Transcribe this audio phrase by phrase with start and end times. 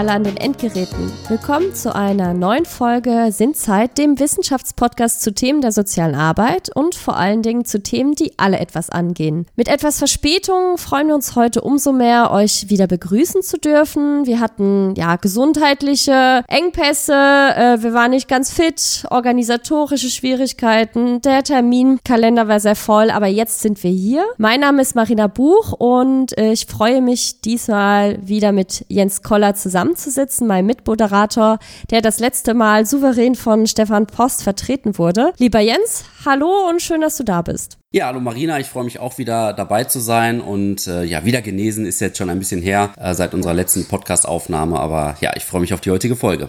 [0.00, 1.12] alle an den Endgeräten.
[1.28, 7.18] Willkommen zu einer neuen Folge Sinnzeit, dem Wissenschaftspodcast zu Themen der sozialen Arbeit und vor
[7.18, 9.44] allen Dingen zu Themen, die alle etwas angehen.
[9.56, 14.24] Mit etwas Verspätung freuen wir uns heute umso mehr, euch wieder begrüßen zu dürfen.
[14.24, 22.48] Wir hatten ja gesundheitliche Engpässe, äh, wir waren nicht ganz fit, organisatorische Schwierigkeiten, der Terminkalender
[22.48, 24.24] war sehr voll, aber jetzt sind wir hier.
[24.38, 29.54] Mein Name ist Marina Buch und ich freue mich diesmal wieder mit Jens Koller
[29.90, 31.58] zusammenzusitzen, mein Mitmoderator,
[31.90, 35.32] der das letzte Mal souverän von Stefan Post vertreten wurde.
[35.38, 37.78] Lieber Jens, hallo und schön, dass du da bist.
[37.92, 41.42] Ja, hallo Marina, ich freue mich auch wieder dabei zu sein und äh, ja, wieder
[41.42, 45.44] genesen ist jetzt schon ein bisschen her äh, seit unserer letzten Podcast-Aufnahme, aber ja, ich
[45.44, 46.48] freue mich auf die heutige Folge.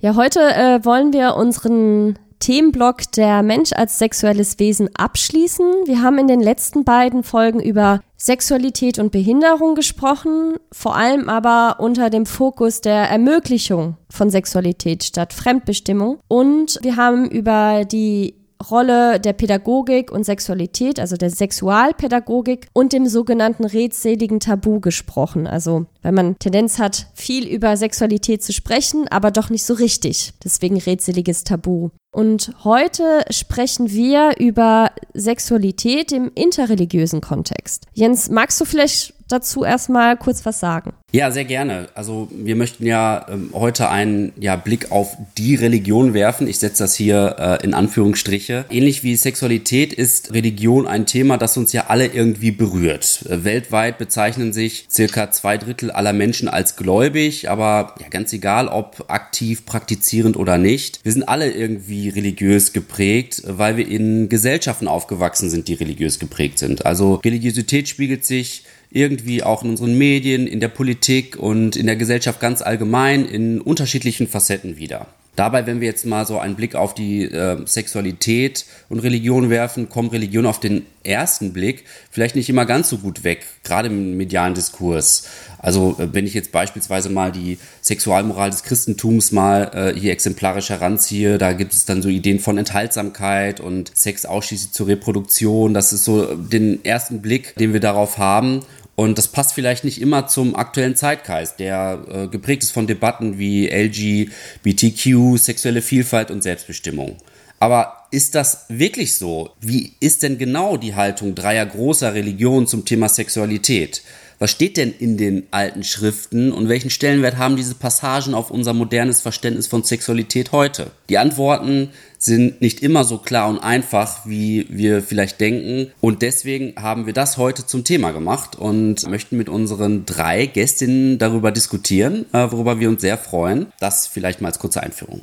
[0.00, 5.64] Ja, heute äh, wollen wir unseren Themenblock der Mensch als sexuelles Wesen abschließen.
[5.86, 11.76] Wir haben in den letzten beiden Folgen über Sexualität und Behinderung gesprochen, vor allem aber
[11.78, 16.18] unter dem Fokus der Ermöglichung von Sexualität statt Fremdbestimmung.
[16.26, 18.34] Und wir haben über die
[18.68, 25.46] Rolle der Pädagogik und Sexualität, also der Sexualpädagogik und dem sogenannten redseligen Tabu gesprochen.
[25.46, 30.32] Also, weil man Tendenz hat, viel über Sexualität zu sprechen, aber doch nicht so richtig.
[30.42, 31.90] Deswegen redseliges Tabu.
[32.12, 37.86] Und heute sprechen wir über Sexualität im interreligiösen Kontext.
[37.94, 40.92] Jens, magst du vielleicht dazu erstmal kurz was sagen?
[41.14, 41.88] Ja, sehr gerne.
[41.94, 46.48] Also wir möchten ja ähm, heute einen ja, Blick auf die Religion werfen.
[46.48, 48.64] Ich setze das hier äh, in Anführungsstriche.
[48.70, 53.26] Ähnlich wie Sexualität ist Religion ein Thema, das uns ja alle irgendwie berührt.
[53.28, 58.68] Äh, weltweit bezeichnen sich circa zwei Drittel aller Menschen als gläubig, aber ja, ganz egal,
[58.68, 61.04] ob aktiv, praktizierend oder nicht.
[61.04, 66.58] Wir sind alle irgendwie religiös geprägt, weil wir in Gesellschaften aufgewachsen sind, die religiös geprägt
[66.58, 66.86] sind.
[66.86, 71.96] Also Religiosität spiegelt sich irgendwie auch in unseren Medien, in der Politik und in der
[71.96, 75.06] Gesellschaft ganz allgemein in unterschiedlichen Facetten wieder.
[75.34, 79.88] Dabei, wenn wir jetzt mal so einen Blick auf die äh, Sexualität und Religion werfen,
[79.88, 84.18] kommt Religion auf den ersten Blick vielleicht nicht immer ganz so gut weg, gerade im
[84.18, 85.26] medialen Diskurs.
[85.56, 90.68] Also äh, wenn ich jetzt beispielsweise mal die Sexualmoral des Christentums mal äh, hier exemplarisch
[90.68, 95.72] heranziehe, da gibt es dann so Ideen von Enthaltsamkeit und Sex ausschließlich zur Reproduktion.
[95.72, 98.60] Das ist so den ersten Blick, den wir darauf haben.
[98.94, 103.38] Und das passt vielleicht nicht immer zum aktuellen Zeitgeist, der äh, geprägt ist von Debatten
[103.38, 107.16] wie LGBTQ, sexuelle Vielfalt und Selbstbestimmung.
[107.58, 109.50] Aber ist das wirklich so?
[109.60, 114.02] Wie ist denn genau die Haltung dreier großer Religionen zum Thema Sexualität?
[114.38, 118.74] Was steht denn in den alten Schriften und welchen Stellenwert haben diese Passagen auf unser
[118.74, 120.90] modernes Verständnis von Sexualität heute?
[121.08, 121.90] Die Antworten
[122.24, 125.90] sind nicht immer so klar und einfach, wie wir vielleicht denken.
[126.00, 131.18] Und deswegen haben wir das heute zum Thema gemacht und möchten mit unseren drei Gästinnen
[131.18, 133.66] darüber diskutieren, äh, worüber wir uns sehr freuen.
[133.80, 135.22] Das vielleicht mal als kurze Einführung.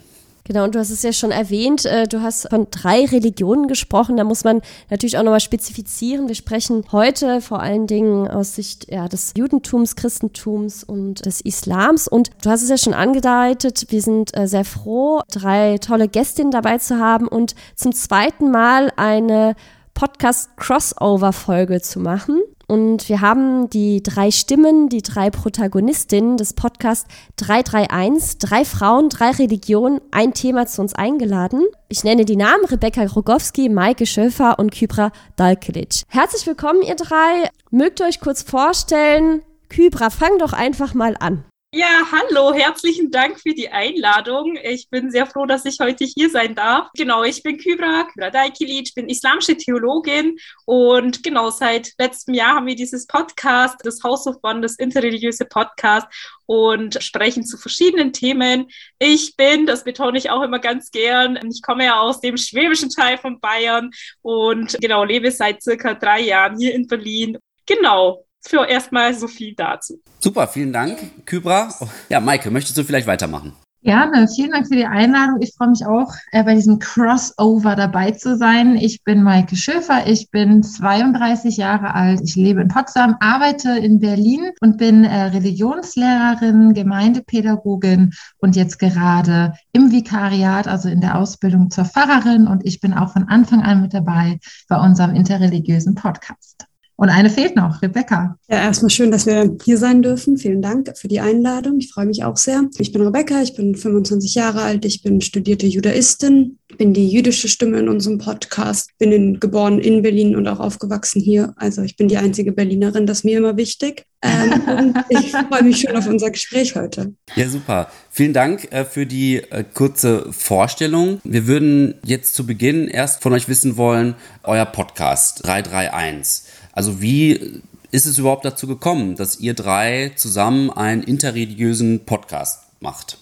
[0.50, 4.18] Genau, und du hast es ja schon erwähnt, äh, du hast von drei Religionen gesprochen.
[4.18, 6.28] Da muss man natürlich auch nochmal spezifizieren.
[6.28, 12.08] Wir sprechen heute vor allen Dingen aus Sicht ja, des Judentums, Christentums und des Islams.
[12.08, 16.50] Und du hast es ja schon angedeutet, wir sind äh, sehr froh, drei tolle Gästinnen
[16.50, 19.56] dabei zu haben und zum zweiten Mal eine
[20.00, 22.42] Podcast-Crossover-Folge zu machen.
[22.68, 27.06] Und wir haben die drei Stimmen, die drei Protagonistinnen des Podcasts
[27.36, 31.64] 331, drei Frauen, drei Religionen, ein Thema zu uns eingeladen.
[31.90, 36.04] Ich nenne die Namen Rebecca Rogowski, Maike Schöfer und Kybra Dalkelic.
[36.08, 37.50] Herzlich willkommen, ihr drei.
[37.70, 39.42] Mögt ihr euch kurz vorstellen?
[39.68, 41.44] Kybra, fang doch einfach mal an.
[41.72, 44.57] Ja, hallo, herzlichen Dank für die Einladung.
[44.63, 46.90] Ich bin sehr froh, dass ich heute hier sein darf.
[46.96, 52.66] Genau, ich bin Kybra, Kybra Daikilic, bin islamische Theologin und genau seit letztem Jahr haben
[52.66, 56.07] wir dieses Podcast, das House of One, das interreligiöse Podcast
[56.47, 58.66] und sprechen zu verschiedenen Themen.
[58.97, 62.89] Ich bin, das betone ich auch immer ganz gern, ich komme ja aus dem schwäbischen
[62.89, 63.92] Teil von Bayern
[64.24, 67.38] und genau lebe seit circa drei Jahren hier in Berlin.
[67.68, 70.01] Genau, für erstmal so viel dazu.
[70.19, 71.74] Super, vielen Dank, Kybra.
[72.09, 73.53] Ja, Maike, möchtest du vielleicht weitermachen?
[73.81, 75.38] Gerne, vielen Dank für die Einladung.
[75.39, 78.75] Ich freue mich auch, äh, bei diesem Crossover dabei zu sein.
[78.75, 84.01] Ich bin Maike Schöfer, ich bin 32 Jahre alt, ich lebe in Potsdam, arbeite in
[84.01, 91.71] Berlin und bin äh, Religionslehrerin, Gemeindepädagogin und jetzt gerade im Vikariat, also in der Ausbildung
[91.71, 92.47] zur Pfarrerin.
[92.47, 96.69] Und ich bin auch von Anfang an mit dabei bei unserem interreligiösen Podcast.
[97.00, 98.38] Und eine fehlt noch, Rebecca.
[98.50, 100.38] Ja, erstmal schön, dass wir hier sein dürfen.
[100.38, 101.78] Vielen Dank für die Einladung.
[101.80, 102.63] Ich freue mich auch sehr.
[102.78, 107.48] Ich bin Rebecca, ich bin 25 Jahre alt, ich bin studierte Judaistin, bin die jüdische
[107.48, 111.54] Stimme in unserem Podcast, bin in, geboren in Berlin und auch aufgewachsen hier.
[111.56, 114.04] Also ich bin die einzige Berlinerin, das ist mir immer wichtig.
[114.22, 117.13] Ähm, und ich freue mich schon auf unser Gespräch heute.
[117.38, 117.90] Ja, super.
[118.12, 121.22] Vielen Dank äh, für die äh, kurze Vorstellung.
[121.24, 126.58] Wir würden jetzt zu Beginn erst von euch wissen wollen, euer Podcast 331.
[126.80, 127.62] Also wie
[127.92, 133.18] ist es überhaupt dazu gekommen, dass ihr drei zusammen einen interreligiösen Podcast macht?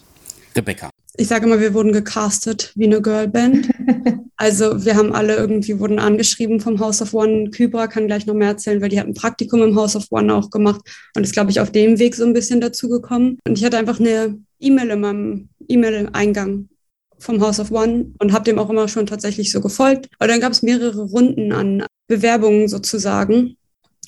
[0.56, 0.92] Rebecca.
[1.16, 3.70] Ich sage immer, wir wurden gecastet wie eine Girlband.
[4.40, 7.50] Also wir haben alle irgendwie, wurden angeschrieben vom House of One.
[7.50, 10.32] Kybra kann gleich noch mehr erzählen, weil die hat ein Praktikum im House of One
[10.32, 10.82] auch gemacht
[11.16, 13.40] und ist, glaube ich, auf dem Weg so ein bisschen dazu gekommen.
[13.48, 16.70] Und ich hatte einfach eine E-Mail in meinem E-Mail-Eingang
[17.18, 20.08] vom House of One und habe dem auch immer schon tatsächlich so gefolgt.
[20.20, 23.58] Aber dann gab es mehrere Runden an Bewerbungen sozusagen,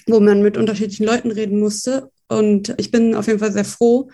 [0.08, 2.12] wo man mit unterschiedlichen Leuten reden musste.
[2.28, 4.10] Und ich bin auf jeden Fall sehr froh,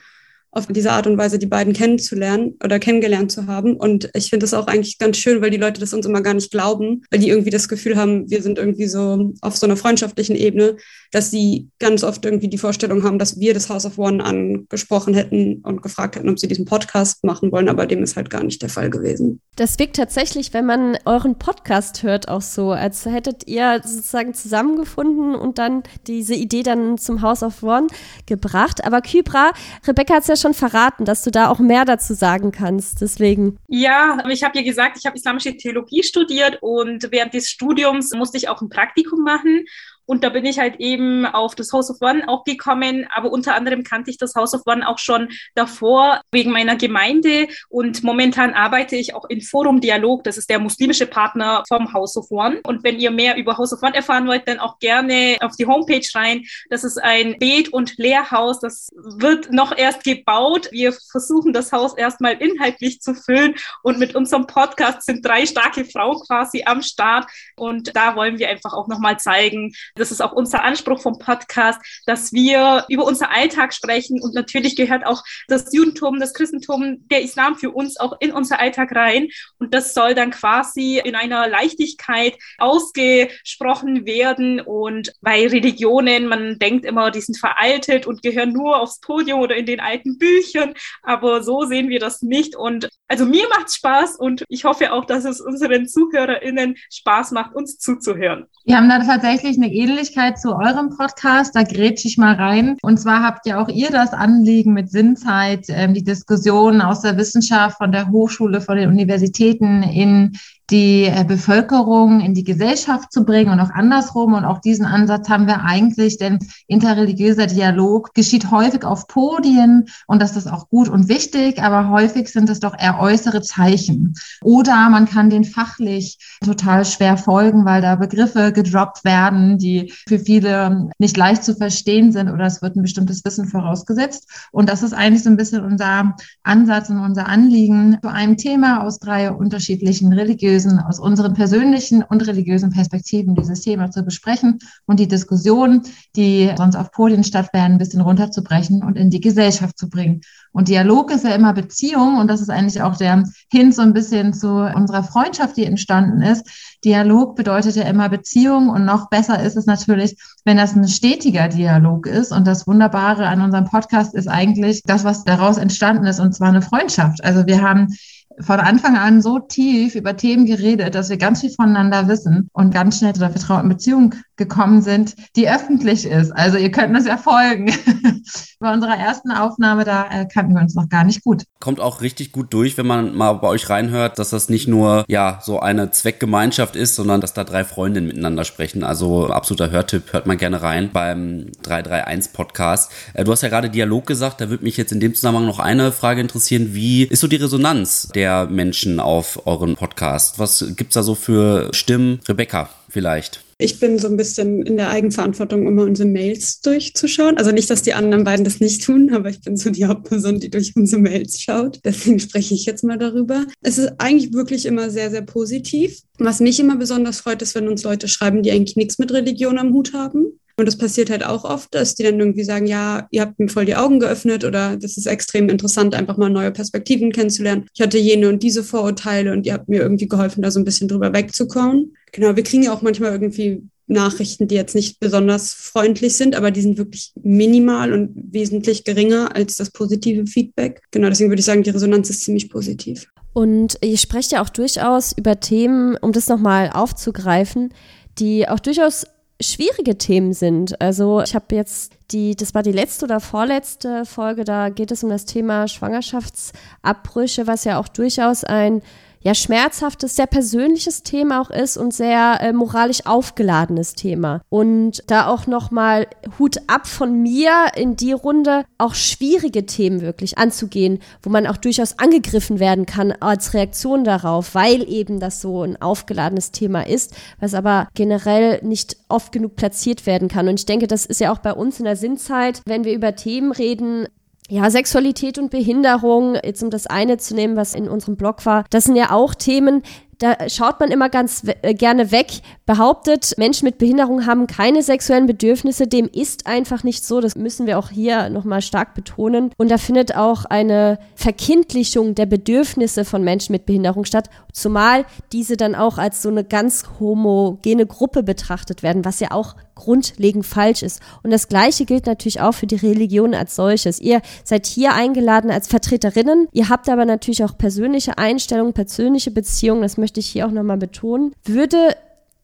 [0.55, 3.75] auf diese Art und Weise die beiden kennenzulernen oder kennengelernt zu haben.
[3.75, 6.33] Und ich finde das auch eigentlich ganz schön, weil die Leute das uns immer gar
[6.33, 9.75] nicht glauben, weil die irgendwie das Gefühl haben, wir sind irgendwie so auf so einer
[9.75, 10.77] freundschaftlichen Ebene,
[11.11, 15.13] dass sie ganz oft irgendwie die Vorstellung haben, dass wir das House of One angesprochen
[15.13, 18.43] hätten und gefragt hätten, ob sie diesen Podcast machen wollen, aber dem ist halt gar
[18.43, 19.41] nicht der Fall gewesen.
[19.57, 25.35] Das wirkt tatsächlich, wenn man euren Podcast hört, auch so, als hättet ihr sozusagen zusammengefunden
[25.35, 27.87] und dann diese Idee dann zum House of One
[28.25, 28.85] gebracht.
[28.85, 29.51] Aber Kybra,
[29.87, 33.01] Rebecca hat es ja schon schon verraten, dass du da auch mehr dazu sagen kannst.
[33.01, 33.57] Deswegen.
[33.67, 38.37] Ja, ich habe ja gesagt, ich habe islamische Theologie studiert und während des Studiums musste
[38.37, 39.65] ich auch ein Praktikum machen.
[40.05, 43.07] Und da bin ich halt eben auf das House of One auch gekommen.
[43.13, 47.47] Aber unter anderem kannte ich das House of One auch schon davor wegen meiner Gemeinde.
[47.69, 50.23] Und momentan arbeite ich auch in Forum Dialog.
[50.23, 52.61] Das ist der muslimische Partner vom House of One.
[52.65, 55.65] Und wenn ihr mehr über House of One erfahren wollt, dann auch gerne auf die
[55.65, 56.45] Homepage rein.
[56.69, 58.59] Das ist ein Bet- und Lehrhaus.
[58.59, 60.69] Das wird noch erst gebaut.
[60.71, 63.55] Wir versuchen das Haus erstmal inhaltlich zu füllen.
[63.83, 67.29] Und mit unserem Podcast sind drei starke Frauen quasi am Start.
[67.55, 71.79] Und da wollen wir einfach auch nochmal zeigen, das ist auch unser Anspruch vom Podcast,
[72.05, 74.21] dass wir über unser Alltag sprechen.
[74.21, 78.59] Und natürlich gehört auch das Judentum, das Christentum, der Islam für uns auch in unser
[78.59, 79.29] Alltag rein.
[79.57, 84.59] Und das soll dann quasi in einer Leichtigkeit ausgesprochen werden.
[84.59, 89.55] Und bei Religionen, man denkt immer, die sind veraltet und gehören nur aufs Podium oder
[89.55, 90.73] in den alten Büchern.
[91.03, 92.55] Aber so sehen wir das nicht.
[92.57, 97.31] Und also mir macht es Spaß und ich hoffe auch, dass es unseren ZuhörerInnen Spaß
[97.31, 98.47] macht, uns zuzuhören.
[98.65, 102.75] Wir haben da tatsächlich eine Ähnlichkeit zu eurem Podcast, da grätsche ich mal rein.
[102.81, 107.17] Und zwar habt ja auch ihr das Anliegen mit Sinnzeit, ähm, die Diskussion aus der
[107.17, 110.37] Wissenschaft, von der Hochschule, von den Universitäten in
[110.69, 114.33] die äh, Bevölkerung in die Gesellschaft zu bringen und auch andersrum.
[114.33, 120.21] Und auch diesen Ansatz haben wir eigentlich, denn interreligiöser Dialog geschieht häufig auf Podien und
[120.21, 124.15] das ist auch gut und wichtig, aber häufig sind es doch eher äußere Zeichen.
[124.41, 129.74] Oder man kann den fachlich total schwer folgen, weil da Begriffe gedroppt werden, die
[130.07, 134.29] für viele nicht leicht zu verstehen sind oder es wird ein bestimmtes Wissen vorausgesetzt.
[134.51, 138.83] Und das ist eigentlich so ein bisschen unser Ansatz und unser Anliegen zu einem Thema
[138.83, 144.99] aus drei unterschiedlichen religiösen aus unseren persönlichen und religiösen Perspektiven dieses Thema zu besprechen und
[144.99, 145.81] die Diskussion,
[146.15, 150.21] die sonst auf Podien stattfinden, ein bisschen runterzubrechen und in die Gesellschaft zu bringen.
[150.55, 153.91] Und Dialog ist ja immer Beziehung und das ist eigentlich auch der Hin so ein
[153.91, 156.47] bisschen zu unserer Freundschaft, die entstanden ist.
[156.85, 160.15] Dialog bedeutet ja immer Beziehung und noch besser ist es natürlich,
[160.45, 162.31] wenn das ein stetiger Dialog ist.
[162.31, 166.47] Und das Wunderbare an unserem Podcast ist eigentlich das, was daraus entstanden ist, und zwar
[166.47, 167.21] eine Freundschaft.
[167.25, 167.93] Also wir haben
[168.39, 172.73] von Anfang an so tief über Themen geredet, dass wir ganz viel voneinander wissen und
[172.73, 176.31] ganz schnell zu einer vertrauten Beziehung gekommen sind, die öffentlich ist.
[176.31, 177.71] Also ihr könnt das ja folgen.
[178.59, 181.43] bei unserer ersten Aufnahme, da äh, kannten wir uns noch gar nicht gut.
[181.59, 185.05] Kommt auch richtig gut durch, wenn man mal bei euch reinhört, dass das nicht nur
[185.07, 188.83] ja so eine Zweckgemeinschaft ist, sondern dass da drei Freundinnen miteinander sprechen.
[188.83, 192.91] Also absoluter Hörtipp, hört mal gerne rein beim 331 Podcast.
[193.13, 195.59] Äh, du hast ja gerade Dialog gesagt, da würde mich jetzt in dem Zusammenhang noch
[195.59, 196.73] eine Frage interessieren.
[196.73, 200.39] Wie ist so die Resonanz der Menschen auf euren Podcast?
[200.39, 202.19] Was gibt's da so für Stimmen?
[202.27, 203.41] Rebecca vielleicht.
[203.57, 207.37] Ich bin so ein bisschen in der Eigenverantwortung, immer unsere Mails durchzuschauen.
[207.37, 210.39] Also nicht, dass die anderen beiden das nicht tun, aber ich bin so die Hauptperson,
[210.39, 211.81] die durch unsere Mails schaut.
[211.83, 213.45] Deswegen spreche ich jetzt mal darüber.
[213.61, 216.03] Es ist eigentlich wirklich immer sehr, sehr positiv.
[216.19, 219.57] Was mich immer besonders freut, ist, wenn uns Leute schreiben, die eigentlich nichts mit Religion
[219.57, 220.39] am Hut haben.
[220.57, 223.49] Und das passiert halt auch oft, dass die dann irgendwie sagen, ja, ihr habt mir
[223.49, 227.65] voll die Augen geöffnet oder das ist extrem interessant, einfach mal neue Perspektiven kennenzulernen.
[227.73, 230.65] Ich hatte jene und diese Vorurteile und ihr habt mir irgendwie geholfen, da so ein
[230.65, 231.95] bisschen drüber wegzukommen.
[232.13, 236.51] Genau, wir kriegen ja auch manchmal irgendwie Nachrichten, die jetzt nicht besonders freundlich sind, aber
[236.51, 240.81] die sind wirklich minimal und wesentlich geringer als das positive Feedback.
[240.91, 243.07] Genau, deswegen würde ich sagen, die Resonanz ist ziemlich positiv.
[243.33, 247.73] Und ihr sprecht ja auch durchaus über Themen, um das nochmal aufzugreifen,
[248.17, 249.05] die auch durchaus
[249.41, 250.79] schwierige Themen sind.
[250.81, 255.03] Also ich habe jetzt die, das war die letzte oder vorletzte Folge, da geht es
[255.03, 258.81] um das Thema Schwangerschaftsabbrüche, was ja auch durchaus ein
[259.25, 264.41] ja schmerzhaftes, sehr persönliches Thema auch ist und sehr äh, moralisch aufgeladenes Thema.
[264.49, 270.37] Und da auch nochmal Hut ab von mir in die Runde, auch schwierige Themen wirklich
[270.37, 275.63] anzugehen, wo man auch durchaus angegriffen werden kann als Reaktion darauf, weil eben das so
[275.63, 280.47] ein aufgeladenes Thema ist, was aber generell nicht oft genug platziert werden kann.
[280.47, 283.15] Und ich denke, das ist ja auch bei uns in der Sinnzeit, wenn wir über
[283.15, 284.07] Themen reden,
[284.49, 288.65] ja, Sexualität und Behinderung, jetzt um das eine zu nehmen, was in unserem Blog war,
[288.69, 289.81] das sind ja auch Themen,
[290.19, 295.27] da schaut man immer ganz äh, gerne weg, behauptet, Menschen mit Behinderung haben keine sexuellen
[295.27, 295.87] Bedürfnisse.
[295.87, 297.19] Dem ist einfach nicht so.
[297.21, 299.51] Das müssen wir auch hier nochmal stark betonen.
[299.57, 305.57] Und da findet auch eine Verkindlichung der Bedürfnisse von Menschen mit Behinderung statt, zumal diese
[305.57, 310.83] dann auch als so eine ganz homogene Gruppe betrachtet werden, was ja auch grundlegend falsch
[310.83, 311.01] ist.
[311.23, 313.99] Und das Gleiche gilt natürlich auch für die Religion als solches.
[313.99, 316.47] Ihr seid hier eingeladen als Vertreterinnen.
[316.51, 319.81] Ihr habt aber natürlich auch persönliche Einstellungen, persönliche Beziehungen.
[319.81, 321.95] Das möchte ich hier auch nochmal betonen, würde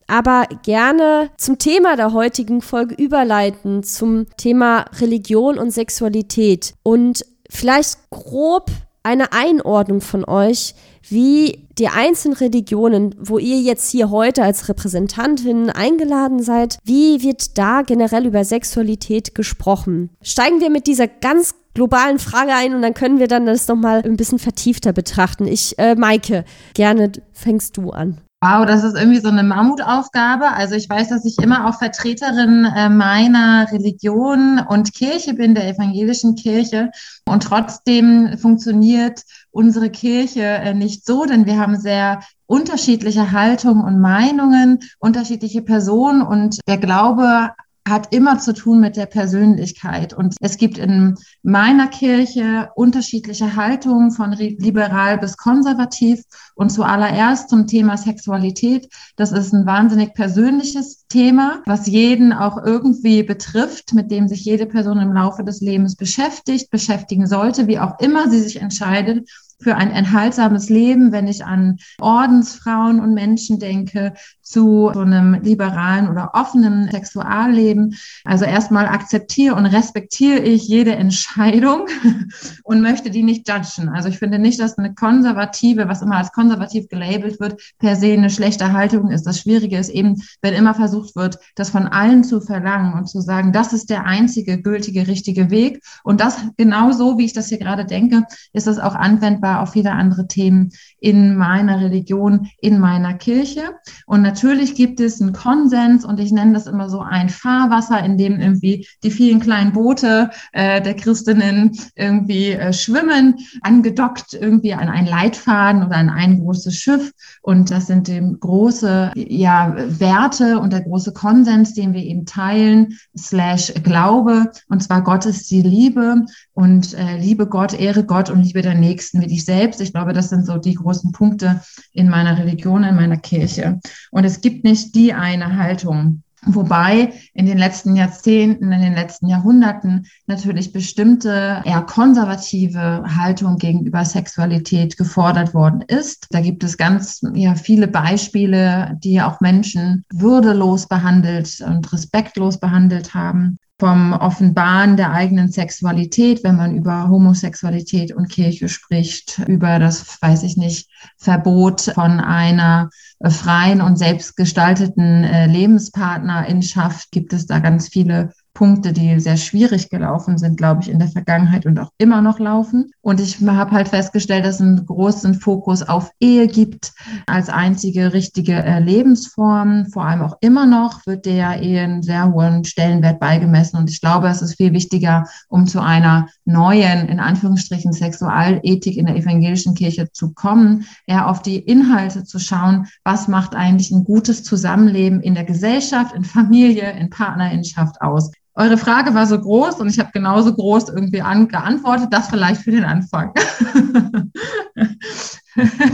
[0.07, 7.97] aber gerne zum Thema der heutigen Folge überleiten, zum Thema Religion und Sexualität und vielleicht
[8.09, 8.69] grob
[9.03, 10.75] eine Einordnung von euch,
[11.11, 17.57] wie die einzelnen Religionen, wo ihr jetzt hier heute als Repräsentantin eingeladen seid, wie wird
[17.57, 20.09] da generell über Sexualität gesprochen?
[20.21, 24.01] Steigen wir mit dieser ganz globalen Frage ein und dann können wir dann das nochmal
[24.03, 25.47] ein bisschen vertiefter betrachten.
[25.47, 28.21] Ich, äh, Maike, gerne fängst du an.
[28.43, 30.51] Wow, das ist irgendwie so eine Mammutaufgabe.
[30.51, 35.67] Also ich weiß, dass ich immer auch Vertreterin äh, meiner Religion und Kirche bin, der
[35.67, 36.89] evangelischen Kirche.
[37.27, 39.21] Und trotzdem funktioniert
[39.51, 46.24] unsere Kirche äh, nicht so, denn wir haben sehr unterschiedliche Haltungen und Meinungen, unterschiedliche Personen
[46.24, 47.51] und der Glaube
[47.88, 50.13] hat immer zu tun mit der Persönlichkeit.
[50.13, 56.23] Und es gibt in meiner Kirche unterschiedliche Haltungen von liberal bis konservativ.
[56.55, 58.88] Und zuallererst zum Thema Sexualität.
[59.15, 64.67] Das ist ein wahnsinnig persönliches Thema, was jeden auch irgendwie betrifft, mit dem sich jede
[64.67, 69.27] Person im Laufe des Lebens beschäftigt, beschäftigen sollte, wie auch immer sie sich entscheidet
[69.61, 74.13] für ein enthaltsames Leben, wenn ich an Ordensfrauen und Menschen denke,
[74.51, 77.96] zu so einem liberalen oder offenen Sexualleben.
[78.25, 81.88] Also erstmal akzeptiere und respektiere ich jede Entscheidung
[82.63, 83.89] und möchte die nicht judgen.
[83.89, 88.12] Also ich finde nicht, dass eine konservative, was immer als konservativ gelabelt wird, per se
[88.12, 89.24] eine schlechte Haltung ist.
[89.24, 93.22] Das Schwierige ist eben, wenn immer versucht wird, das von allen zu verlangen und zu
[93.22, 95.81] sagen, das ist der einzige gültige, richtige Weg.
[96.03, 99.93] Und das genauso, wie ich das hier gerade denke, ist das auch anwendbar auf viele
[99.93, 103.62] andere Themen in meiner Religion, in meiner Kirche.
[104.05, 104.40] Und natürlich
[104.75, 108.88] gibt es einen Konsens und ich nenne das immer so ein Fahrwasser, in dem irgendwie
[109.03, 115.83] die vielen kleinen Boote äh, der Christinnen irgendwie äh, schwimmen, angedockt irgendwie an einen Leitfaden
[115.83, 117.12] oder an ein großes Schiff.
[117.41, 122.98] Und das sind eben große ja, Werte und der große Konsens, den wir eben teilen,
[123.17, 124.51] slash Glaube.
[124.69, 128.75] Und zwar Gott ist die Liebe und äh, liebe Gott, ehre Gott und liebe der
[128.75, 129.81] Nächsten wie dich selbst.
[129.81, 131.62] Ich glaube, das sind so die großen Punkte
[131.93, 133.79] in meiner Religion, in meiner Kirche.
[134.12, 136.24] Und es gibt nicht die eine Haltung.
[136.43, 144.03] Wobei in den letzten Jahrzehnten, in den letzten Jahrhunderten natürlich bestimmte eher konservative Haltung gegenüber
[144.03, 146.25] Sexualität gefordert worden ist.
[146.31, 153.13] Da gibt es ganz ja, viele Beispiele, die auch Menschen würdelos behandelt und respektlos behandelt
[153.13, 160.21] haben vom Offenbaren der eigenen Sexualität, wenn man über Homosexualität und Kirche spricht, über das,
[160.21, 162.91] weiß ich nicht, Verbot von einer
[163.27, 170.38] freien und selbstgestalteten äh, Lebenspartnerinschaft, gibt es da ganz viele Punkte, die sehr schwierig gelaufen
[170.38, 172.91] sind, glaube ich, in der Vergangenheit und auch immer noch laufen.
[173.01, 176.91] Und ich habe halt festgestellt, dass es einen großen Fokus auf Ehe gibt
[177.27, 179.88] als einzige richtige äh, Lebensform.
[179.88, 183.77] Vor allem auch immer noch wird der Ehe einen sehr hohen Stellenwert beigemessen.
[183.77, 189.05] Und ich glaube, es ist viel wichtiger, um zu einer neuen, in Anführungsstrichen, Sexualethik in
[189.05, 194.03] der evangelischen Kirche zu kommen, eher auf die Inhalte zu schauen, was macht eigentlich ein
[194.03, 198.31] gutes Zusammenleben in der Gesellschaft, in Familie, in Partnerinschaft aus.
[198.53, 202.10] Eure Frage war so groß und ich habe genauso groß irgendwie an, geantwortet.
[202.12, 203.34] Das vielleicht für den Anfang.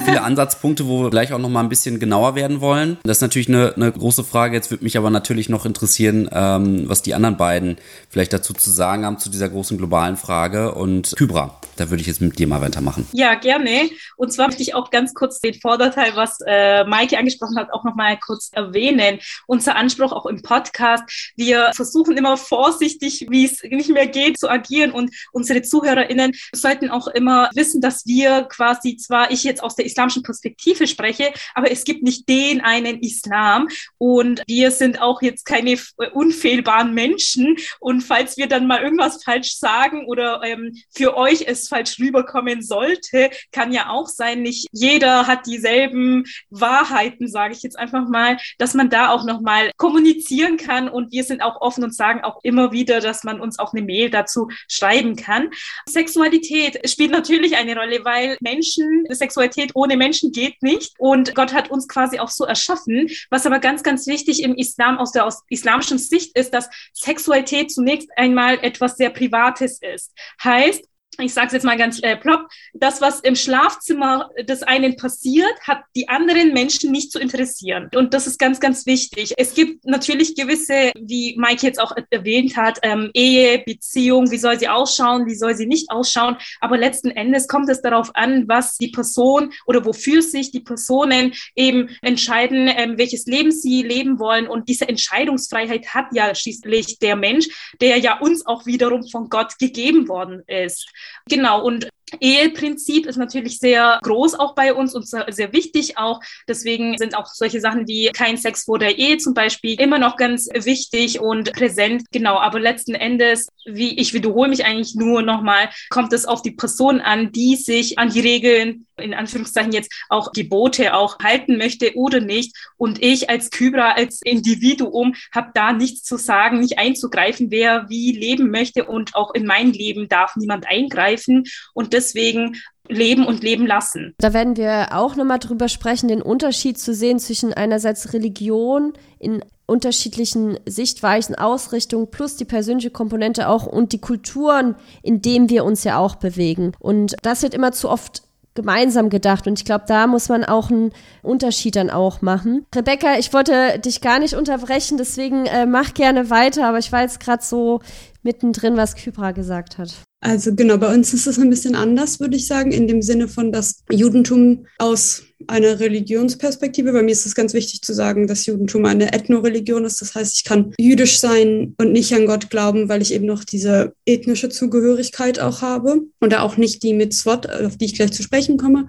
[0.06, 2.98] viele Ansatzpunkte, wo wir gleich auch noch mal ein bisschen genauer werden wollen.
[3.04, 4.56] Das ist natürlich eine, eine große Frage.
[4.56, 7.78] Jetzt würde mich aber natürlich noch interessieren, ähm, was die anderen beiden
[8.10, 10.74] vielleicht dazu zu sagen haben zu dieser großen globalen Frage.
[10.74, 13.08] Und Kybra, da würde ich jetzt mit dir mal weitermachen.
[13.14, 13.90] Ja, gerne.
[14.16, 17.84] Und zwar möchte ich auch ganz kurz den Vorderteil, was äh, Maike angesprochen hat, auch
[17.84, 19.20] noch mal kurz erwähnen.
[19.46, 21.04] Unser Anspruch auch im Podcast,
[21.36, 24.92] wir versuchen immer vorsichtig, wie es nicht mehr geht, zu agieren.
[24.92, 29.86] Und unsere ZuhörerInnen sollten auch immer wissen, dass wir quasi zwar, ich jetzt aus der
[29.86, 33.68] islamischen Perspektive spreche, aber es gibt nicht den einen Islam
[33.98, 35.78] und wir sind auch jetzt keine
[36.14, 41.67] unfehlbaren Menschen und falls wir dann mal irgendwas falsch sagen oder ähm, für euch es
[41.68, 47.78] falsch rüberkommen sollte, kann ja auch sein, nicht jeder hat dieselben Wahrheiten, sage ich jetzt
[47.78, 51.96] einfach mal, dass man da auch nochmal kommunizieren kann und wir sind auch offen und
[51.96, 55.50] sagen auch immer wieder, dass man uns auch eine Mail dazu schreiben kann.
[55.88, 60.94] Sexualität spielt natürlich eine Rolle, weil Menschen, Sexualität ohne Menschen geht nicht.
[60.98, 63.10] Und Gott hat uns quasi auch so erschaffen.
[63.30, 67.72] Was aber ganz, ganz wichtig im Islam aus der aus islamischen Sicht ist, dass Sexualität
[67.72, 70.14] zunächst einmal etwas sehr Privates ist.
[70.44, 70.86] Heißt,
[71.20, 75.54] ich sage es jetzt mal ganz äh, plopp, das, was im Schlafzimmer des einen passiert,
[75.62, 77.90] hat die anderen Menschen nicht zu interessieren.
[77.96, 79.34] Und das ist ganz, ganz wichtig.
[79.38, 84.60] Es gibt natürlich gewisse, wie Mike jetzt auch erwähnt hat, ähm, Ehe, Beziehung, wie soll
[84.60, 86.38] sie ausschauen, wie soll sie nicht ausschauen.
[86.60, 91.34] Aber letzten Endes kommt es darauf an, was die Person oder wofür sich die Personen
[91.56, 94.48] eben entscheiden, ähm, welches Leben sie leben wollen.
[94.48, 97.48] Und diese Entscheidungsfreiheit hat ja schließlich der Mensch,
[97.82, 100.88] der ja uns auch wiederum von Gott gegeben worden ist.
[101.30, 106.22] Genau, und Eheprinzip ist natürlich sehr groß auch bei uns und sehr wichtig auch.
[106.48, 110.16] Deswegen sind auch solche Sachen wie kein Sex vor der Ehe zum Beispiel immer noch
[110.16, 112.04] ganz wichtig und präsent.
[112.12, 116.52] Genau, aber letzten Endes, wie ich wiederhole mich eigentlich nur nochmal, kommt es auf die
[116.52, 121.96] Person an, die sich an die Regeln in Anführungszeichen jetzt auch Gebote auch halten möchte
[121.96, 122.56] oder nicht.
[122.78, 128.12] Und ich als Kybra, als Individuum, habe da nichts zu sagen, nicht einzugreifen, wer wie
[128.12, 128.86] leben möchte.
[128.86, 131.44] Und auch in mein Leben darf niemand eingreifen.
[131.74, 132.56] Und deswegen
[132.90, 134.14] leben und leben lassen.
[134.18, 139.44] Da werden wir auch nochmal drüber sprechen, den Unterschied zu sehen zwischen einerseits Religion in
[139.66, 145.84] unterschiedlichen Sichtweisen, Ausrichtungen plus die persönliche Komponente auch und die Kulturen, in denen wir uns
[145.84, 146.72] ja auch bewegen.
[146.80, 148.24] Und das wird immer zu oft
[148.56, 149.46] gemeinsam gedacht.
[149.46, 152.66] Und ich glaube, da muss man auch einen Unterschied dann auch machen.
[152.74, 157.02] Rebecca, ich wollte dich gar nicht unterbrechen, deswegen äh, mach gerne weiter, aber ich war
[157.02, 157.82] jetzt gerade so
[158.24, 159.94] mittendrin, was Kybra gesagt hat.
[160.20, 163.28] Also genau, bei uns ist es ein bisschen anders, würde ich sagen, in dem Sinne
[163.28, 168.48] von, dass Judentum aus einer Religionsperspektive, bei mir ist es ganz wichtig zu sagen, dass
[168.48, 170.02] Judentum eine Ethnoreligion ist.
[170.02, 173.44] Das heißt, ich kann jüdisch sein und nicht an Gott glauben, weil ich eben noch
[173.44, 178.12] diese ethnische Zugehörigkeit auch habe und da auch nicht die Mitzvot, auf die ich gleich
[178.12, 178.88] zu sprechen komme,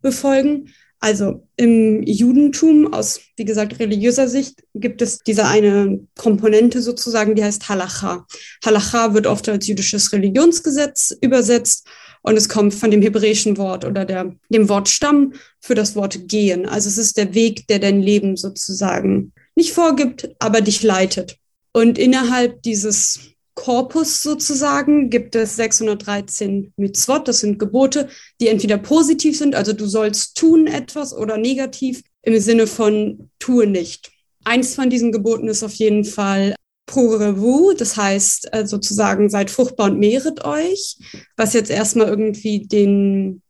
[0.00, 0.70] befolgen.
[1.02, 7.42] Also im Judentum aus, wie gesagt, religiöser Sicht gibt es diese eine Komponente sozusagen, die
[7.42, 8.26] heißt Halacha.
[8.62, 11.86] Halacha wird oft als jüdisches Religionsgesetz übersetzt
[12.20, 16.28] und es kommt von dem hebräischen Wort oder der, dem Wort Stamm für das Wort
[16.28, 16.66] gehen.
[16.66, 21.36] Also es ist der Weg, der dein Leben sozusagen nicht vorgibt, aber dich leitet.
[21.72, 23.20] Und innerhalb dieses
[23.60, 28.08] Korpus sozusagen gibt es 613 Mitzvot, das sind Gebote,
[28.40, 33.66] die entweder positiv sind, also du sollst tun etwas, oder negativ im Sinne von tue
[33.66, 34.12] nicht.
[34.44, 36.54] Eins von diesen Geboten ist auf jeden Fall
[36.86, 40.96] Purevu, das heißt äh, sozusagen seid fruchtbar und mehret euch,
[41.36, 43.42] was jetzt erstmal irgendwie den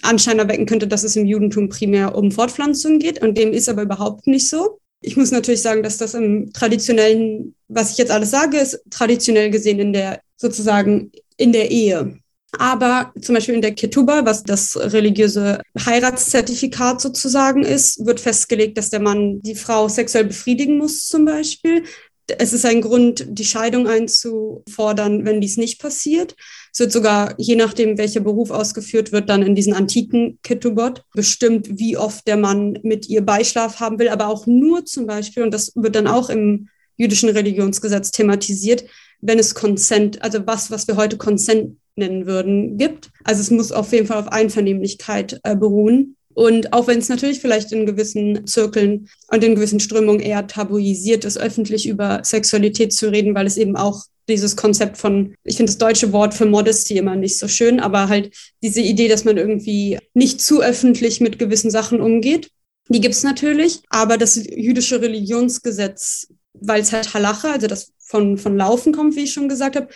[0.00, 3.82] Anschein erwecken könnte, dass es im Judentum primär um Fortpflanzung geht und dem ist aber
[3.82, 4.80] überhaupt nicht so.
[5.00, 9.50] Ich muss natürlich sagen, dass das im traditionellen, was ich jetzt alles sage, ist traditionell
[9.50, 12.18] gesehen in der, sozusagen in der Ehe.
[12.52, 18.90] Aber zum Beispiel in der Ketuba, was das religiöse Heiratszertifikat sozusagen ist, wird festgelegt, dass
[18.90, 21.84] der Mann die Frau sexuell befriedigen muss zum Beispiel.
[22.26, 26.36] Es ist ein Grund, die Scheidung einzufordern, wenn dies nicht passiert.
[26.78, 31.68] Es wird sogar, je nachdem, welcher Beruf ausgeführt wird, dann in diesen antiken Ketubot bestimmt,
[31.76, 35.52] wie oft der Mann mit ihr Beischlaf haben will, aber auch nur zum Beispiel, und
[35.52, 38.84] das wird dann auch im jüdischen Religionsgesetz thematisiert,
[39.20, 43.10] wenn es Consent, also was, was wir heute Consent nennen würden, gibt.
[43.24, 46.14] Also es muss auf jeden Fall auf Einvernehmlichkeit äh, beruhen.
[46.32, 51.24] Und auch wenn es natürlich vielleicht in gewissen Zirkeln und in gewissen Strömungen eher tabuisiert
[51.24, 55.70] ist, öffentlich über Sexualität zu reden, weil es eben auch dieses Konzept von, ich finde
[55.70, 59.36] das deutsche Wort für Modesty immer nicht so schön, aber halt diese Idee, dass man
[59.36, 62.50] irgendwie nicht zu öffentlich mit gewissen Sachen umgeht.
[62.88, 68.38] Die gibt es natürlich, aber das jüdische Religionsgesetz, weil es halt Halacha, also das von,
[68.38, 69.88] von Laufen kommt, wie ich schon gesagt habe,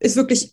[0.00, 0.52] ist wirklich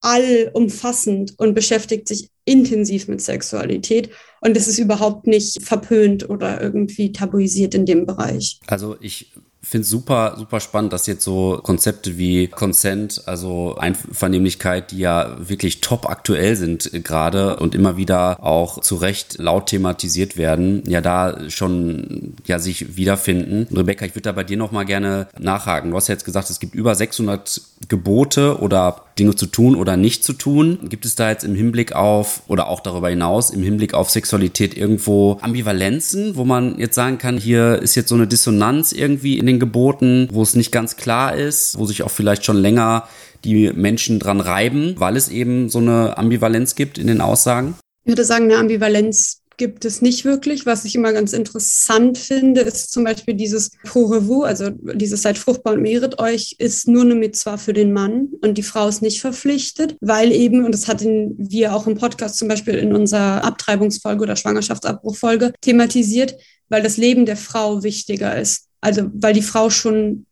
[0.00, 4.10] allumfassend und beschäftigt sich intensiv mit Sexualität
[4.42, 8.60] und es ist überhaupt nicht verpönt oder irgendwie tabuisiert in dem Bereich.
[8.66, 9.32] Also ich
[9.64, 15.36] finde es super, super spannend, dass jetzt so Konzepte wie Consent, also Einvernehmlichkeit, die ja
[15.38, 21.00] wirklich top aktuell sind gerade und immer wieder auch zu Recht laut thematisiert werden, ja
[21.00, 23.66] da schon ja sich wiederfinden.
[23.74, 25.90] Rebecca, ich würde da bei dir nochmal gerne nachhaken.
[25.90, 29.96] Du hast ja jetzt gesagt, es gibt über 600 Gebote oder Dinge zu tun oder
[29.96, 30.78] nicht zu tun.
[30.88, 34.76] Gibt es da jetzt im Hinblick auf oder auch darüber hinaus im Hinblick auf Sexualität
[34.76, 39.46] irgendwo Ambivalenzen, wo man jetzt sagen kann, hier ist jetzt so eine Dissonanz irgendwie in
[39.46, 43.08] den Geboten, wo es nicht ganz klar ist, wo sich auch vielleicht schon länger
[43.44, 47.76] die Menschen dran reiben, weil es eben so eine Ambivalenz gibt in den Aussagen?
[48.04, 50.66] Ich würde sagen, eine Ambivalenz gibt es nicht wirklich.
[50.66, 55.74] Was ich immer ganz interessant finde, ist zum Beispiel dieses Pro also dieses Seid fruchtbar
[55.74, 59.20] und mehret euch, ist nur eine Mitzwa für den Mann und die Frau ist nicht
[59.20, 64.22] verpflichtet, weil eben, und das hatten wir auch im Podcast zum Beispiel in unserer Abtreibungsfolge
[64.22, 66.36] oder Schwangerschaftsabbruchfolge thematisiert,
[66.68, 68.68] weil das Leben der Frau wichtiger ist.
[68.84, 70.26] Also weil die Frau schon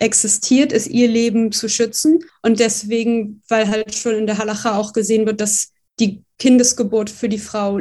[0.00, 2.24] existiert, ist ihr Leben zu schützen.
[2.42, 5.68] Und deswegen, weil halt schon in der Halacha auch gesehen wird, dass
[6.00, 7.80] die Kindesgeburt für die Frau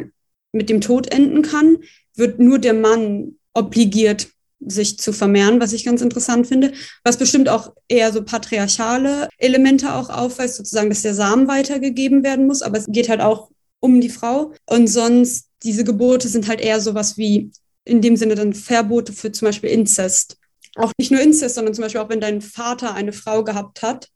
[0.51, 1.77] mit dem Tod enden kann,
[2.15, 4.27] wird nur der Mann obligiert,
[4.60, 9.95] sich zu vermehren, was ich ganz interessant finde, was bestimmt auch eher so patriarchale Elemente
[9.95, 13.99] auch aufweist, sozusagen, dass der Samen weitergegeben werden muss, aber es geht halt auch um
[13.99, 14.53] die Frau.
[14.67, 17.51] Und sonst, diese Gebote sind halt eher sowas wie
[17.86, 20.38] in dem Sinne dann Verbote für zum Beispiel Inzest.
[20.76, 24.10] Auch nicht nur Inzest, sondern zum Beispiel auch, wenn dein Vater eine Frau gehabt hat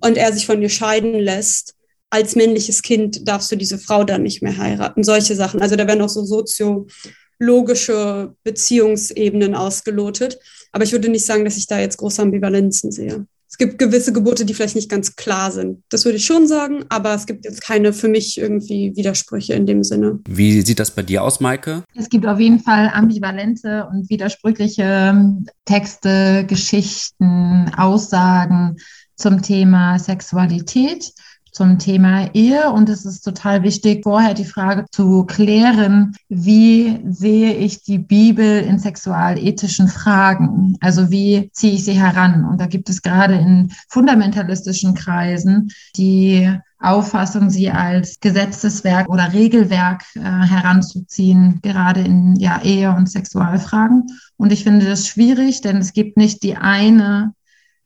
[0.00, 1.74] und er sich von dir scheiden lässt,
[2.10, 5.02] als männliches Kind darfst du diese Frau dann nicht mehr heiraten.
[5.02, 5.60] Solche Sachen.
[5.60, 10.38] Also da werden auch so soziologische Beziehungsebenen ausgelotet.
[10.72, 13.26] Aber ich würde nicht sagen, dass ich da jetzt große Ambivalenzen sehe.
[13.48, 15.82] Es gibt gewisse Gebote, die vielleicht nicht ganz klar sind.
[15.88, 19.66] Das würde ich schon sagen, aber es gibt jetzt keine für mich irgendwie Widersprüche in
[19.66, 20.20] dem Sinne.
[20.28, 21.84] Wie sieht das bei dir aus, Maike?
[21.94, 28.76] Es gibt auf jeden Fall ambivalente und widersprüchliche Texte, Geschichten, Aussagen
[29.14, 31.12] zum Thema Sexualität
[31.56, 32.70] zum Thema Ehe.
[32.70, 38.60] Und es ist total wichtig, vorher die Frage zu klären, wie sehe ich die Bibel
[38.60, 40.76] in sexualethischen Fragen?
[40.80, 42.44] Also wie ziehe ich sie heran?
[42.44, 50.04] Und da gibt es gerade in fundamentalistischen Kreisen die Auffassung, sie als Gesetzeswerk oder Regelwerk
[50.14, 54.04] äh, heranzuziehen, gerade in ja, Ehe- und Sexualfragen.
[54.36, 57.32] Und ich finde das schwierig, denn es gibt nicht die eine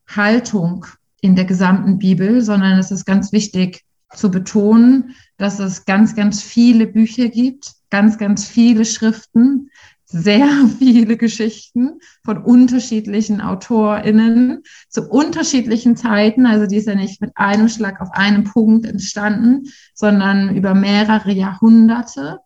[0.08, 0.86] Haltung
[1.20, 6.42] in der gesamten Bibel, sondern es ist ganz wichtig zu betonen, dass es ganz, ganz
[6.42, 9.70] viele Bücher gibt, ganz, ganz viele Schriften,
[10.12, 16.46] sehr viele Geschichten von unterschiedlichen AutorInnen zu unterschiedlichen Zeiten.
[16.46, 21.32] Also die ist ja nicht mit einem Schlag auf einem Punkt entstanden, sondern über mehrere
[21.32, 22.40] Jahrhunderte.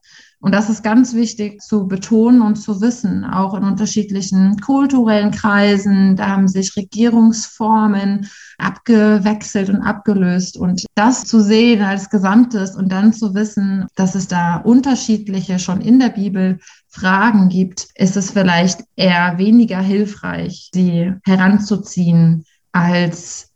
[0.44, 6.16] Und das ist ganz wichtig zu betonen und zu wissen, auch in unterschiedlichen kulturellen Kreisen.
[6.16, 8.28] Da haben sich Regierungsformen
[8.59, 10.59] abgewechselt und abgelöst.
[10.59, 15.80] Und das zu sehen als Gesamtes und dann zu wissen, dass es da unterschiedliche schon
[15.80, 16.59] in der Bibel
[16.90, 23.50] Fragen gibt, ist es vielleicht eher weniger hilfreich, sie heranzuziehen als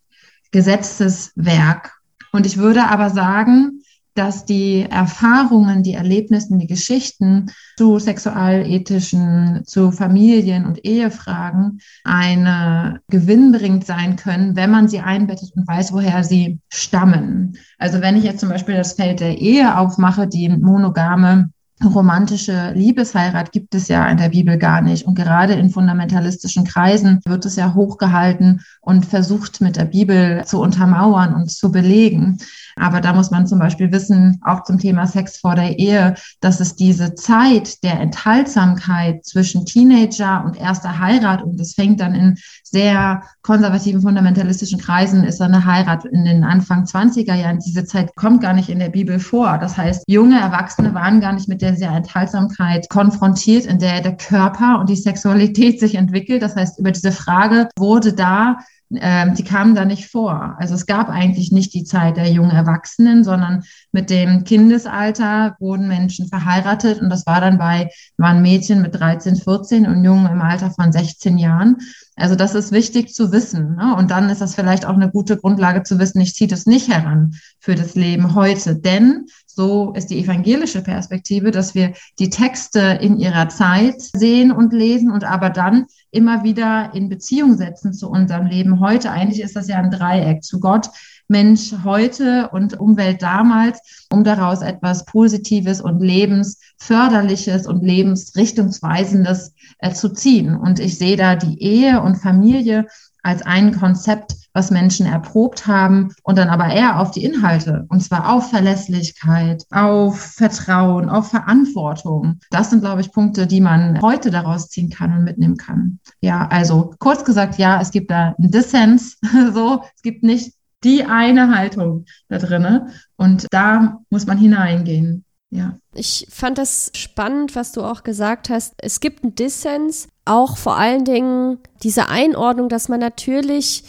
[0.53, 1.99] Gesetzeswerk.
[2.33, 3.83] Und ich würde aber sagen,
[4.19, 13.87] dass die Erfahrungen, die Erlebnisse, die Geschichten zu sexualethischen, zu Familien- und Ehefragen eine gewinnbringend
[13.87, 17.57] sein können, wenn man sie einbettet und weiß, woher sie stammen.
[17.79, 21.51] Also wenn ich jetzt zum Beispiel das Feld der Ehe aufmache, die monogame
[21.85, 25.07] romantische Liebesheirat gibt es ja in der Bibel gar nicht.
[25.07, 30.61] Und gerade in fundamentalistischen Kreisen wird es ja hochgehalten und versucht mit der Bibel zu
[30.61, 32.39] untermauern und zu belegen.
[32.81, 36.61] Aber da muss man zum Beispiel wissen, auch zum Thema Sex vor der Ehe, dass
[36.61, 42.37] es diese Zeit der Enthaltsamkeit zwischen Teenager und erster Heirat, und das fängt dann in
[42.63, 47.59] sehr konservativen, fundamentalistischen Kreisen, ist eine Heirat in den Anfang 20er Jahren.
[47.61, 49.59] Diese Zeit kommt gar nicht in der Bibel vor.
[49.59, 54.17] Das heißt, junge Erwachsene waren gar nicht mit der sehr Enthaltsamkeit konfrontiert, in der der
[54.17, 56.43] Körper und die Sexualität sich entwickelt.
[56.43, 58.59] Das heißt, über diese Frage wurde da
[58.95, 60.57] ähm, die kamen da nicht vor.
[60.59, 65.89] Also es gab eigentlich nicht die Zeit der jungen Erwachsenen, sondern mit dem Kindesalter wurden
[65.89, 70.41] Menschen verheiratet und das war dann bei, waren Mädchen mit 13, 14 und Jungen im
[70.41, 71.77] Alter von 16 Jahren.
[72.17, 73.77] Also das ist wichtig zu wissen.
[73.77, 73.95] Ne?
[73.95, 76.89] Und dann ist das vielleicht auch eine gute Grundlage zu wissen, ich ziehe das nicht
[76.89, 78.77] heran für das Leben heute.
[78.77, 84.73] Denn so ist die evangelische Perspektive, dass wir die Texte in ihrer Zeit sehen und
[84.73, 89.11] lesen und aber dann immer wieder in Beziehung setzen zu unserem Leben heute.
[89.11, 90.89] Eigentlich ist das ja ein Dreieck zu Gott,
[91.29, 100.09] Mensch heute und Umwelt damals, um daraus etwas Positives und Lebensförderliches und Lebensrichtungsweisendes äh, zu
[100.09, 100.57] ziehen.
[100.57, 102.87] Und ich sehe da die Ehe und Familie
[103.23, 108.03] als ein Konzept, was Menschen erprobt haben und dann aber eher auf die Inhalte, und
[108.03, 112.41] zwar auf Verlässlichkeit, auf Vertrauen, auf Verantwortung.
[112.51, 116.01] Das sind, glaube ich, Punkte, die man heute daraus ziehen kann und mitnehmen kann.
[116.21, 119.19] Ja, also kurz gesagt, ja, es gibt da einen Dissens,
[119.55, 125.25] so, es gibt nicht die eine Haltung da drinne und da muss man hineingehen.
[125.51, 125.79] Ja.
[125.95, 128.75] Ich fand das spannend, was du auch gesagt hast.
[128.79, 133.85] Es gibt einen Dissens, auch vor allen Dingen diese Einordnung, dass man natürlich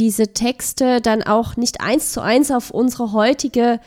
[0.00, 3.78] diese Texte dann auch nicht eins zu eins auf unsere heutige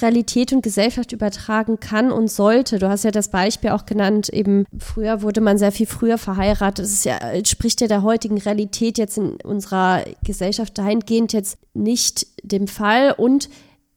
[0.00, 2.78] Realität und Gesellschaft übertragen kann und sollte.
[2.78, 6.84] Du hast ja das Beispiel auch genannt, eben früher wurde man sehr viel früher verheiratet.
[6.84, 12.68] Ist ja, entspricht ja der heutigen Realität jetzt in unserer Gesellschaft dahingehend jetzt nicht dem
[12.68, 13.48] Fall und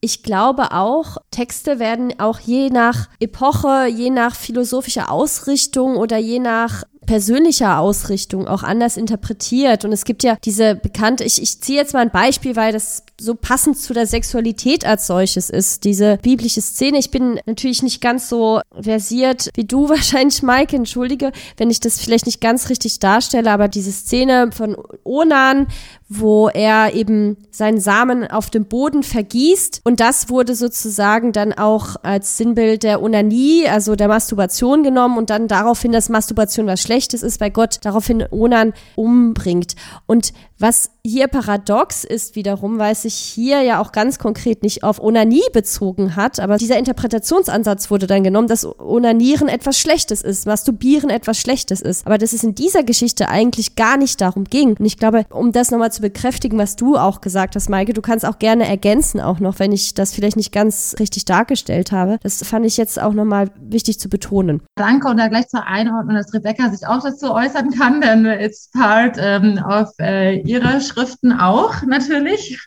[0.05, 6.37] ich glaube auch, Texte werden auch je nach Epoche, je nach philosophischer Ausrichtung oder je
[6.37, 9.85] nach persönlicher Ausrichtung auch anders interpretiert.
[9.85, 13.03] Und es gibt ja diese bekannte, ich, ich ziehe jetzt mal ein Beispiel, weil das
[13.19, 16.97] so passend zu der Sexualität als solches ist, diese biblische Szene.
[16.97, 21.99] Ich bin natürlich nicht ganz so versiert wie du wahrscheinlich, Mike, entschuldige, wenn ich das
[21.99, 25.67] vielleicht nicht ganz richtig darstelle, aber diese Szene von Onan,
[26.07, 29.81] wo er eben seinen Samen auf dem Boden vergießt.
[29.83, 35.31] Und das wurde sozusagen dann auch als Sinnbild der Onanie, also der Masturbation genommen und
[35.31, 39.75] dann daraufhin, dass Masturbation was Schlechtes ist, weil Gott daraufhin Onan umbringt.
[40.05, 44.83] Und was hier paradox ist wiederum, weil es sich hier ja auch ganz konkret nicht
[44.83, 50.45] auf Onanie bezogen hat, aber dieser Interpretationsansatz wurde dann genommen, dass Onanieren etwas Schlechtes ist,
[50.45, 52.05] Masturbieren etwas Schlechtes ist.
[52.05, 54.75] Aber dass es in dieser Geschichte eigentlich gar nicht darum ging.
[54.77, 58.01] Und ich glaube, um das nochmal zu bekräftigen, was du auch gesagt hast, Maike, du
[58.01, 62.17] kannst auch gerne ergänzen auch noch, wenn ich das vielleicht nicht ganz richtig dargestellt habe.
[62.21, 64.61] Das fand ich jetzt auch nochmal wichtig zu betonen.
[64.75, 68.69] Danke und da gleich zur Einordnung, dass Rebecca sich auch dazu äußern kann, denn it's
[68.71, 72.59] part ähm, of äh, ihre Schriften auch natürlich.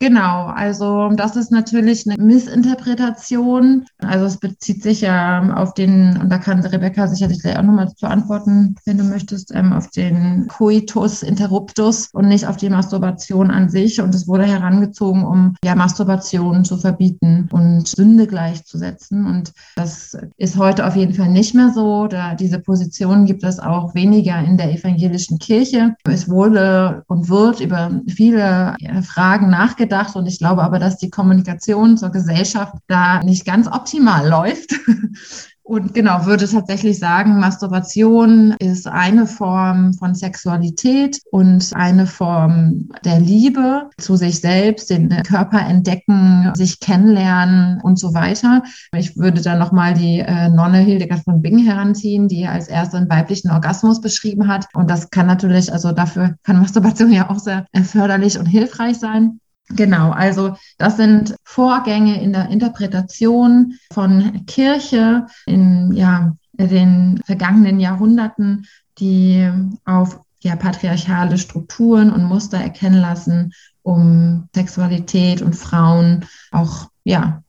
[0.00, 3.86] Genau, also das ist natürlich eine Missinterpretation.
[3.98, 7.92] Also es bezieht sich ja auf den, und da kann Rebecca sicherlich gleich auch nochmal
[7.94, 13.50] zu antworten, wenn du möchtest, ähm, auf den Coitus interruptus und nicht auf die Masturbation
[13.50, 14.00] an sich.
[14.00, 19.26] Und es wurde herangezogen, um ja Masturbation zu verbieten und Sünde gleichzusetzen.
[19.26, 22.08] Und das ist heute auf jeden Fall nicht mehr so.
[22.08, 25.94] Da diese Position gibt es auch weniger in der evangelischen Kirche.
[26.04, 31.96] Es wurde und wird über viele Fragen nachgedacht und ich glaube aber, dass die Kommunikation
[31.96, 34.74] zur Gesellschaft da nicht ganz optimal läuft.
[35.72, 43.18] Und genau, würde tatsächlich sagen, Masturbation ist eine Form von Sexualität und eine Form der
[43.20, 48.62] Liebe zu sich selbst, den Körper entdecken, sich kennenlernen und so weiter.
[48.94, 53.08] Ich würde dann nochmal die äh, Nonne Hildegard von Bingen heranziehen, die als erste einen
[53.08, 54.66] weiblichen Orgasmus beschrieben hat.
[54.74, 59.40] Und das kann natürlich, also dafür kann Masturbation ja auch sehr förderlich und hilfreich sein.
[59.74, 68.66] Genau, also das sind Vorgänge in der Interpretation von Kirche in ja, den vergangenen Jahrhunderten,
[68.98, 69.50] die
[69.84, 77.41] auf ja, patriarchale Strukturen und Muster erkennen lassen, um Sexualität und Frauen auch ja,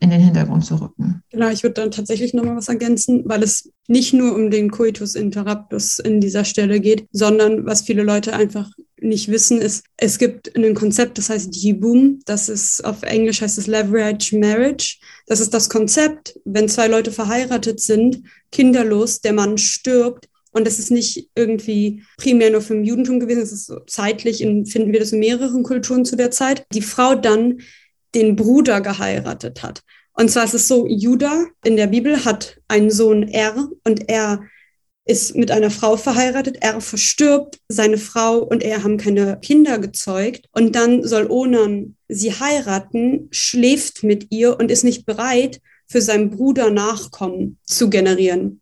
[0.00, 1.22] in den Hintergrund zu rücken.
[1.30, 5.14] Genau, ich würde dann tatsächlich nochmal was ergänzen, weil es nicht nur um den Coitus
[5.14, 8.70] interruptus in dieser Stelle geht, sondern was viele Leute einfach
[9.00, 12.20] nicht wissen, ist, es gibt ein Konzept, das heißt Jibum.
[12.26, 14.98] Das ist auf Englisch heißt es Leverage Marriage.
[15.26, 20.28] Das ist das Konzept, wenn zwei Leute verheiratet sind, kinderlos, der Mann stirbt.
[20.52, 24.66] Und das ist nicht irgendwie primär nur für im Judentum gewesen, es ist zeitlich, in,
[24.66, 26.66] finden wir das in mehreren Kulturen zu der Zeit.
[26.72, 27.60] Die Frau dann
[28.14, 29.82] den Bruder geheiratet hat.
[30.12, 34.42] Und zwar ist es so, Judah in der Bibel hat einen Sohn Er und er
[35.04, 40.46] ist mit einer Frau verheiratet, er verstirbt, seine Frau und er haben keine Kinder gezeugt
[40.52, 46.30] und dann soll Onan sie heiraten, schläft mit ihr und ist nicht bereit, für seinen
[46.30, 48.60] Bruder Nachkommen zu generieren.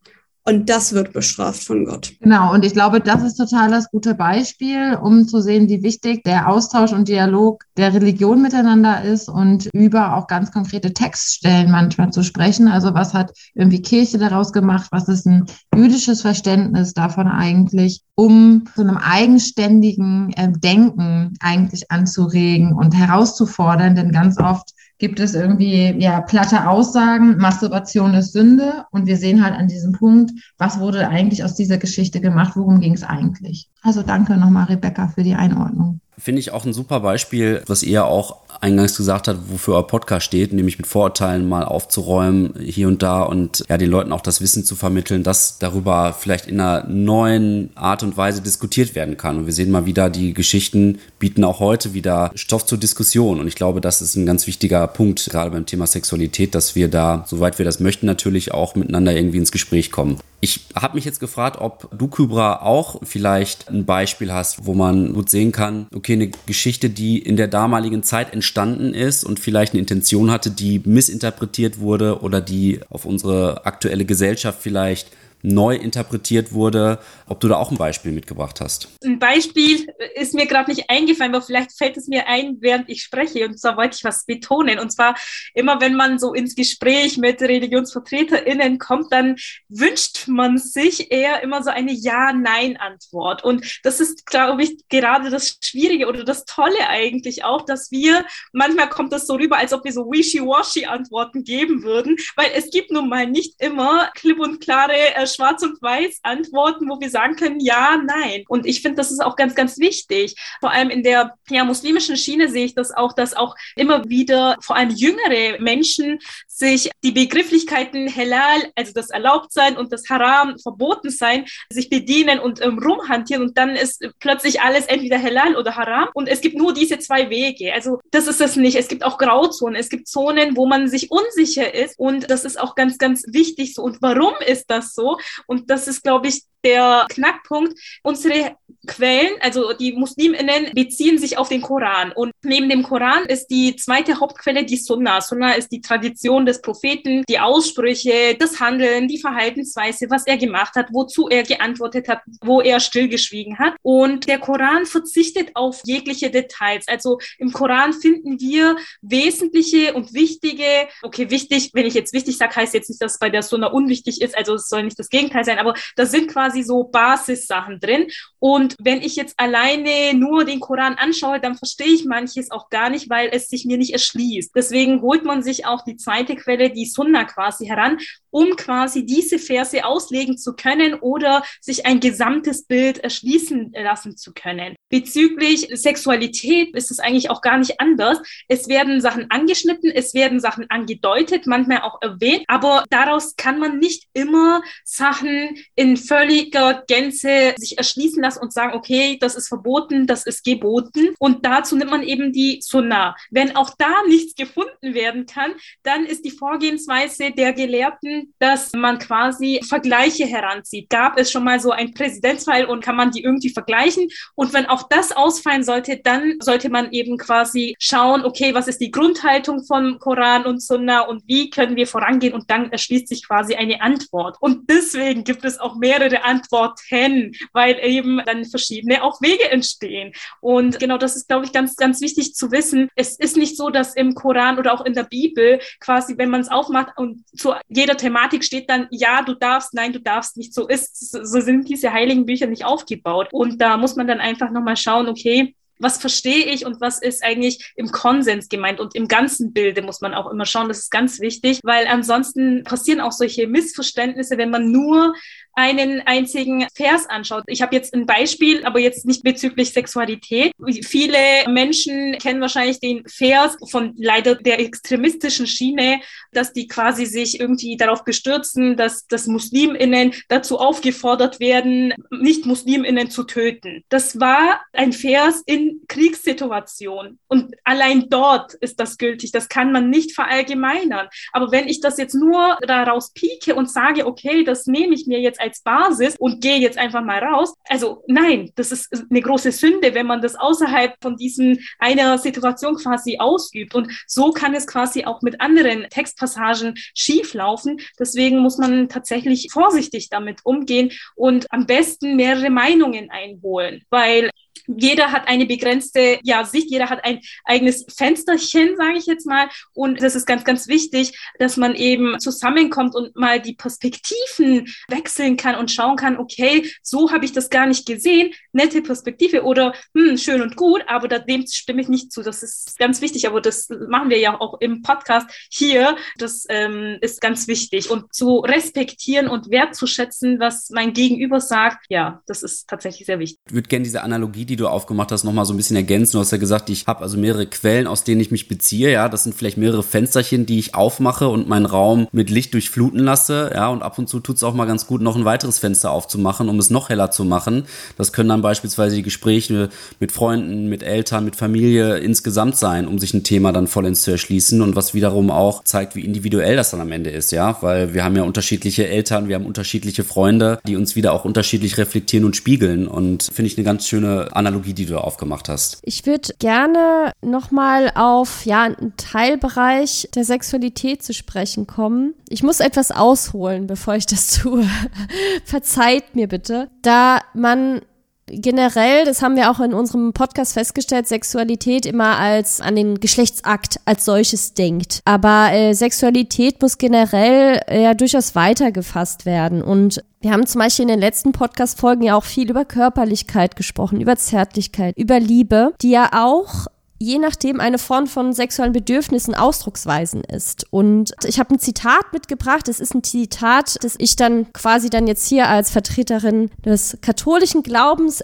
[0.49, 2.13] Und das wird bestraft von Gott.
[2.21, 6.23] Genau, und ich glaube, das ist total das gute Beispiel, um zu sehen, wie wichtig
[6.23, 12.13] der Austausch und Dialog der Religion miteinander ist und über auch ganz konkrete Textstellen manchmal
[12.13, 12.69] zu sprechen.
[12.69, 14.87] Also was hat irgendwie Kirche daraus gemacht?
[14.93, 22.73] Was ist ein jüdisches Verständnis davon eigentlich, um zu einem eigenständigen äh, Denken eigentlich anzuregen
[22.73, 23.97] und herauszufordern?
[23.97, 29.45] Denn ganz oft gibt es irgendwie ja platte Aussagen, Masturbation ist Sünde und wir sehen
[29.45, 33.69] halt an diesem Punkt, was wurde eigentlich aus dieser Geschichte gemacht, worum ging es eigentlich.
[33.83, 36.01] Also danke nochmal, Rebecca, für die Einordnung.
[36.19, 40.25] Finde ich auch ein super Beispiel, was ihr auch eingangs gesagt habt, wofür euer Podcast
[40.25, 44.41] steht, nämlich mit Vorurteilen mal aufzuräumen hier und da und ja, den Leuten auch das
[44.41, 49.37] Wissen zu vermitteln, dass darüber vielleicht in einer neuen Art und Weise diskutiert werden kann.
[49.37, 53.39] Und wir sehen mal wieder, die Geschichten bieten auch heute wieder Stoff zur Diskussion.
[53.39, 56.89] Und ich glaube, das ist ein ganz wichtiger Punkt, gerade beim Thema Sexualität, dass wir
[56.89, 60.19] da, soweit wir das möchten, natürlich auch miteinander irgendwie ins Gespräch kommen.
[60.47, 65.13] Ich habe mich jetzt gefragt, ob du, Kybra, auch vielleicht ein Beispiel hast, wo man
[65.13, 69.73] gut sehen kann, okay, eine Geschichte, die in der damaligen Zeit entstanden ist und vielleicht
[69.73, 75.09] eine Intention hatte, die missinterpretiert wurde oder die auf unsere aktuelle Gesellschaft vielleicht
[75.47, 78.89] neu interpretiert wurde, ob du da auch ein Beispiel mitgebracht hast.
[79.05, 83.03] Ein Beispiel ist mir gerade nicht eingefallen, aber vielleicht fällt es mir ein, während ich
[83.03, 83.47] spreche.
[83.47, 84.79] Und zwar wollte ich was betonen.
[84.81, 85.15] Und zwar
[85.55, 89.37] immer, wenn man so ins Gespräch mit ReligionsvertreterInnen kommt, dann
[89.69, 93.45] wünscht man sich eher immer so eine Ja-Nein-Antwort.
[93.45, 98.25] Und das ist, glaube ich, gerade das Schwierige oder das Tolle eigentlich auch, dass wir,
[98.53, 102.71] manchmal kommt das so rüber, als ob wir so wishy-washy Antworten geben würden, weil es
[102.71, 107.11] gibt nun mal nicht immer klipp und klare äh, schwarz und weiß Antworten, wo wir
[107.11, 108.45] sagen können, ja, nein.
[108.49, 110.35] Und ich finde, das ist auch ganz, ganz wichtig.
[110.61, 114.57] Vor allem in der ja, muslimischen Schiene sehe ich das auch, dass auch immer wieder
[114.61, 116.19] vor allem jüngere Menschen
[116.57, 122.79] sich die Begrifflichkeiten halal, also das Erlaubtsein und das Haram, Verbotensein, sich bedienen und ähm,
[122.79, 126.99] rumhantieren und dann ist plötzlich alles entweder halal oder haram und es gibt nur diese
[126.99, 127.75] zwei Wege.
[127.75, 128.77] Also das ist es nicht.
[128.77, 129.77] Es gibt auch Grauzonen.
[129.77, 133.75] Es gibt Zonen, wo man sich unsicher ist und das ist auch ganz, ganz wichtig
[133.75, 133.83] so.
[133.83, 135.19] Und warum ist das so?
[135.47, 137.79] Und das ist, glaube ich, der Knackpunkt.
[138.03, 142.13] Unsere Quellen, also die Musliminnen, beziehen sich auf den Koran.
[142.13, 145.21] Und neben dem Koran ist die zweite Hauptquelle die Sunna.
[145.21, 150.75] Sunna ist die Tradition des Propheten, die Aussprüche, das Handeln, die Verhaltensweise, was er gemacht
[150.77, 153.75] hat, wozu er geantwortet hat, wo er stillgeschwiegen hat.
[153.83, 156.89] Und der Koran verzichtet auf jegliche Details.
[156.89, 162.57] Also im Koran finden wir wesentliche und wichtige, okay, wichtig, wenn ich jetzt wichtig sage,
[162.57, 165.09] heißt jetzt nicht, dass es bei der Sunna unwichtig ist, also es soll nicht das
[165.09, 168.07] Gegenteil sein, aber da sind quasi so Basissachen drin.
[168.39, 172.91] Und wenn ich jetzt alleine nur den Koran anschaue, dann verstehe ich manches auch gar
[172.91, 174.53] nicht, weil es sich mir nicht erschließt.
[174.55, 177.99] Deswegen holt man sich auch die zweite Quelle, die Sunna quasi heran,
[178.31, 184.35] um quasi diese Verse auslegen zu können oder sich ein gesamtes Bild erschließen lassen zu
[184.35, 184.77] können.
[184.89, 188.19] Bezüglich Sexualität ist es eigentlich auch gar nicht anders.
[188.47, 193.79] Es werden Sachen angeschnitten, es werden Sachen angedeutet, manchmal auch erwähnt, aber daraus kann man
[193.79, 200.07] nicht immer Sachen in völliger Gänze sich erschließen lassen und sagen, okay, das ist verboten,
[200.07, 201.15] das ist geboten.
[201.19, 203.17] Und dazu nimmt man eben die Sunna.
[203.31, 205.53] Wenn auch da nichts gefunden werden kann,
[205.83, 210.91] dann ist die Vorgehensweise der Gelehrten, dass man quasi Vergleiche heranzieht.
[210.91, 214.09] Gab es schon mal so ein Präzedenzfall und kann man die irgendwie vergleichen?
[214.35, 218.81] Und wenn auch das ausfallen sollte, dann sollte man eben quasi schauen, okay, was ist
[218.81, 222.35] die Grundhaltung von Koran und Sunna und wie können wir vorangehen?
[222.35, 224.37] Und dann erschließt sich quasi eine Antwort.
[224.41, 230.13] Und deswegen gibt es auch mehrere Antworten, weil eben dann verschiedene auch Wege entstehen.
[230.41, 232.89] Und genau das ist, glaube ich, ganz, ganz wichtig zu wissen.
[232.97, 236.41] Es ist nicht so, dass im Koran oder auch in der Bibel quasi, wenn man
[236.41, 240.55] es aufmacht und zu jeder Thematik steht dann, ja, du darfst, nein, du darfst nicht.
[240.55, 243.29] So ist, so sind diese heiligen Bücher nicht aufgebaut.
[243.33, 247.23] Und da muss man dann einfach nochmal schauen, okay, was verstehe ich und was ist
[247.23, 250.69] eigentlich im Konsens gemeint und im ganzen Bilde muss man auch immer schauen.
[250.69, 255.15] Das ist ganz wichtig, weil ansonsten passieren auch solche Missverständnisse, wenn man nur
[255.57, 257.45] einen einzigen Vers anschaut.
[257.47, 260.53] Ich habe jetzt ein Beispiel, aber jetzt nicht bezüglich Sexualität.
[260.85, 266.01] Viele Menschen kennen wahrscheinlich den Vers von leider der extremistischen Schiene,
[266.33, 273.25] dass die quasi sich irgendwie darauf bestürzen, dass, dass Musliminnen dazu aufgefordert werden, Nicht-Musliminnen zu
[273.25, 273.83] töten.
[273.89, 279.33] Das war ein Vers in Kriegssituationen und allein dort ist das gültig.
[279.33, 281.09] Das kann man nicht verallgemeinern.
[281.33, 285.21] Aber wenn ich das jetzt nur daraus pieke und sage, okay, das nehme ich mir
[285.21, 287.55] jetzt als Basis und gehe jetzt einfach mal raus.
[287.69, 292.77] Also nein, das ist eine große Sünde, wenn man das außerhalb von diesen einer Situation
[292.77, 293.75] quasi ausübt.
[293.75, 297.79] Und so kann es quasi auch mit anderen Textpassagen schieflaufen.
[297.99, 304.31] Deswegen muss man tatsächlich vorsichtig damit umgehen und am besten mehrere Meinungen einholen, weil
[304.67, 309.49] jeder hat eine begrenzte ja, Sicht, jeder hat ein eigenes Fensterchen, sage ich jetzt mal.
[309.75, 315.37] Und das ist ganz, ganz wichtig, dass man eben zusammenkommt und mal die Perspektiven wechseln
[315.37, 318.33] kann und schauen kann, okay, so habe ich das gar nicht gesehen.
[318.57, 322.23] Nette Perspektive oder hm, schön und gut, aber dem stimme ich nicht zu.
[322.23, 325.97] Das ist ganz wichtig, aber das machen wir ja auch im Podcast hier.
[326.19, 332.23] Das ähm, ist ganz wichtig und zu respektieren und wertzuschätzen, was mein Gegenüber sagt, ja,
[332.27, 333.39] das ist tatsächlich sehr wichtig.
[333.47, 336.13] Ich würde gerne diese Analogie, die du aufgemacht hast, nochmal so ein bisschen ergänzen.
[336.13, 338.91] Du hast ja gesagt, ich habe also mehrere Quellen, aus denen ich mich beziehe.
[338.91, 343.01] Ja, das sind vielleicht mehrere Fensterchen, die ich aufmache und meinen Raum mit Licht durchfluten
[343.01, 343.51] lasse.
[343.55, 345.91] Ja, und ab und zu tut es auch mal ganz gut, noch ein weiteres Fenster
[345.91, 347.67] aufzumachen, um es noch heller zu machen.
[347.99, 353.01] Das können dann beispielsweise die Gespräche mit Freunden, mit Eltern, mit Familie insgesamt sein, um
[353.01, 356.71] sich ein Thema dann vollends zu erschließen und was wiederum auch zeigt, wie individuell das
[356.71, 360.61] dann am Ende ist, ja, weil wir haben ja unterschiedliche Eltern, wir haben unterschiedliche Freunde,
[360.65, 364.75] die uns wieder auch unterschiedlich reflektieren und spiegeln und finde ich eine ganz schöne Analogie,
[364.75, 365.79] die du aufgemacht hast.
[365.83, 372.15] Ich würde gerne nochmal auf ja einen Teilbereich der Sexualität zu sprechen kommen.
[372.29, 374.65] Ich muss etwas ausholen, bevor ich das tue.
[375.45, 376.69] Verzeiht mir bitte.
[376.83, 377.81] Da man
[378.27, 383.81] generell, das haben wir auch in unserem Podcast festgestellt, Sexualität immer als an den Geschlechtsakt
[383.85, 385.01] als solches denkt.
[385.05, 389.63] Aber äh, Sexualität muss generell äh, ja durchaus weitergefasst werden.
[389.63, 394.01] Und wir haben zum Beispiel in den letzten Podcast-Folgen ja auch viel über Körperlichkeit gesprochen,
[394.01, 396.67] über Zärtlichkeit, über Liebe, die ja auch
[396.99, 400.67] je nachdem eine Form von sexuellen Bedürfnissen Ausdrucksweisen ist.
[400.71, 402.69] Und ich habe ein Zitat mitgebracht.
[402.69, 407.63] Es ist ein Zitat, das ich dann quasi dann jetzt hier als Vertreterin des katholischen
[407.63, 408.23] Glaubens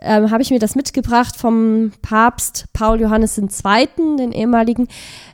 [0.00, 4.88] ähm, habe ich mir das mitgebracht vom Papst Paul Johannes II., den ehemaligen.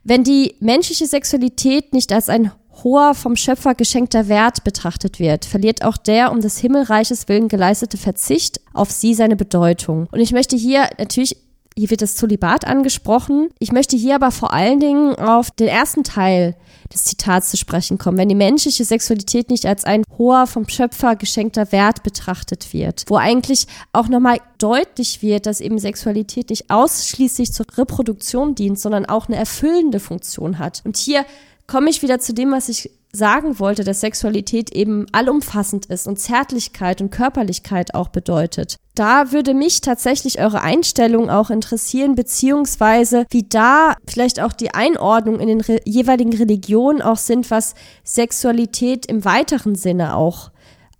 [0.04, 2.52] Wenn die menschliche Sexualität nicht als ein
[2.84, 7.96] hoher, vom Schöpfer geschenkter Wert betrachtet wird, verliert auch der um des Himmelreiches willen geleistete
[7.96, 10.08] Verzicht auf sie seine Bedeutung.
[10.12, 11.36] Und ich möchte hier natürlich
[11.76, 13.48] hier wird das Zolibat angesprochen.
[13.58, 16.56] Ich möchte hier aber vor allen Dingen auf den ersten Teil
[16.92, 18.18] des Zitats zu sprechen kommen.
[18.18, 23.16] Wenn die menschliche Sexualität nicht als ein hoher, vom Schöpfer geschenkter Wert betrachtet wird, wo
[23.16, 29.28] eigentlich auch nochmal deutlich wird, dass eben Sexualität nicht ausschließlich zur Reproduktion dient, sondern auch
[29.28, 30.82] eine erfüllende Funktion hat.
[30.84, 31.24] Und hier
[31.66, 36.18] komme ich wieder zu dem, was ich sagen wollte, dass Sexualität eben allumfassend ist und
[36.18, 38.76] Zärtlichkeit und Körperlichkeit auch bedeutet.
[38.94, 45.40] Da würde mich tatsächlich eure Einstellung auch interessieren, beziehungsweise wie da vielleicht auch die Einordnung
[45.40, 50.50] in den re jeweiligen Religionen auch sind, was Sexualität im weiteren Sinne auch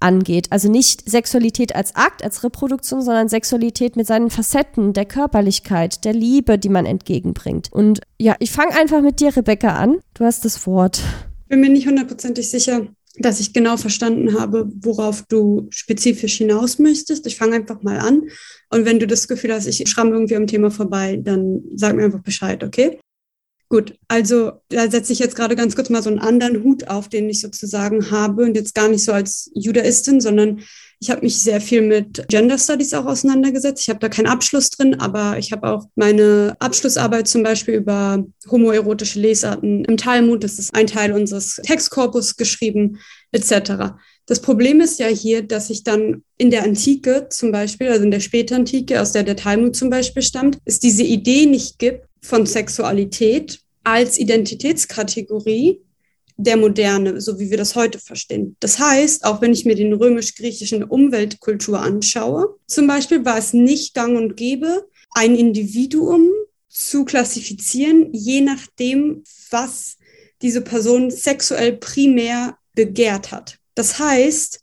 [0.00, 0.46] angeht.
[0.50, 6.14] Also nicht Sexualität als Akt, als Reproduktion, sondern Sexualität mit seinen Facetten, der Körperlichkeit, der
[6.14, 7.68] Liebe, die man entgegenbringt.
[7.70, 9.98] Und ja, ich fange einfach mit dir, Rebecca, an.
[10.14, 11.02] Du hast das Wort
[11.50, 12.86] bin mir nicht hundertprozentig sicher,
[13.16, 17.26] dass ich genau verstanden habe, worauf du spezifisch hinaus möchtest.
[17.26, 18.22] Ich fange einfach mal an.
[18.70, 22.04] Und wenn du das Gefühl hast, ich schramme irgendwie am Thema vorbei, dann sag mir
[22.04, 22.98] einfach Bescheid, okay?
[23.68, 27.08] Gut, also da setze ich jetzt gerade ganz kurz mal so einen anderen Hut auf,
[27.08, 30.60] den ich sozusagen habe und jetzt gar nicht so als Judaistin, sondern
[31.00, 33.82] ich habe mich sehr viel mit Gender Studies auch auseinandergesetzt.
[33.82, 38.22] Ich habe da keinen Abschluss drin, aber ich habe auch meine Abschlussarbeit zum Beispiel über
[38.50, 42.98] homoerotische Lesarten im Talmud, das ist ein Teil unseres Textkorpus geschrieben,
[43.32, 43.94] etc.
[44.26, 48.10] Das Problem ist ja hier, dass ich dann in der Antike zum Beispiel, also in
[48.10, 52.44] der Spätantike, aus der der Talmud zum Beispiel stammt, es diese Idee nicht gibt von
[52.44, 55.80] Sexualität als Identitätskategorie,
[56.42, 58.56] der Moderne, so wie wir das heute verstehen.
[58.60, 63.94] Das heißt, auch wenn ich mir den römisch-griechischen Umweltkultur anschaue, zum Beispiel war es nicht
[63.94, 66.30] gang und gäbe, ein Individuum
[66.68, 69.96] zu klassifizieren, je nachdem, was
[70.40, 73.58] diese Person sexuell primär begehrt hat.
[73.74, 74.60] Das heißt,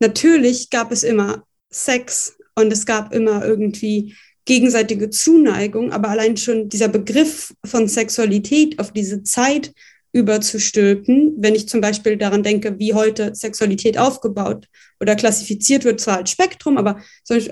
[0.00, 6.68] natürlich gab es immer Sex und es gab immer irgendwie gegenseitige Zuneigung, aber allein schon
[6.68, 9.72] dieser Begriff von Sexualität auf diese Zeit
[10.12, 14.68] überzustülpen, wenn ich zum Beispiel daran denke, wie heute Sexualität aufgebaut
[15.00, 17.00] oder klassifiziert wird, zwar als Spektrum, aber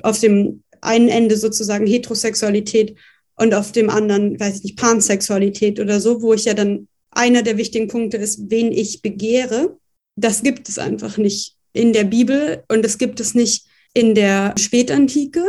[0.02, 2.96] auf dem einen Ende sozusagen Heterosexualität
[3.36, 7.42] und auf dem anderen, weiß ich nicht, Pansexualität oder so, wo ich ja dann einer
[7.42, 9.78] der wichtigen Punkte ist, wen ich begehre.
[10.16, 14.54] Das gibt es einfach nicht in der Bibel und das gibt es nicht in der
[14.58, 15.42] Spätantike.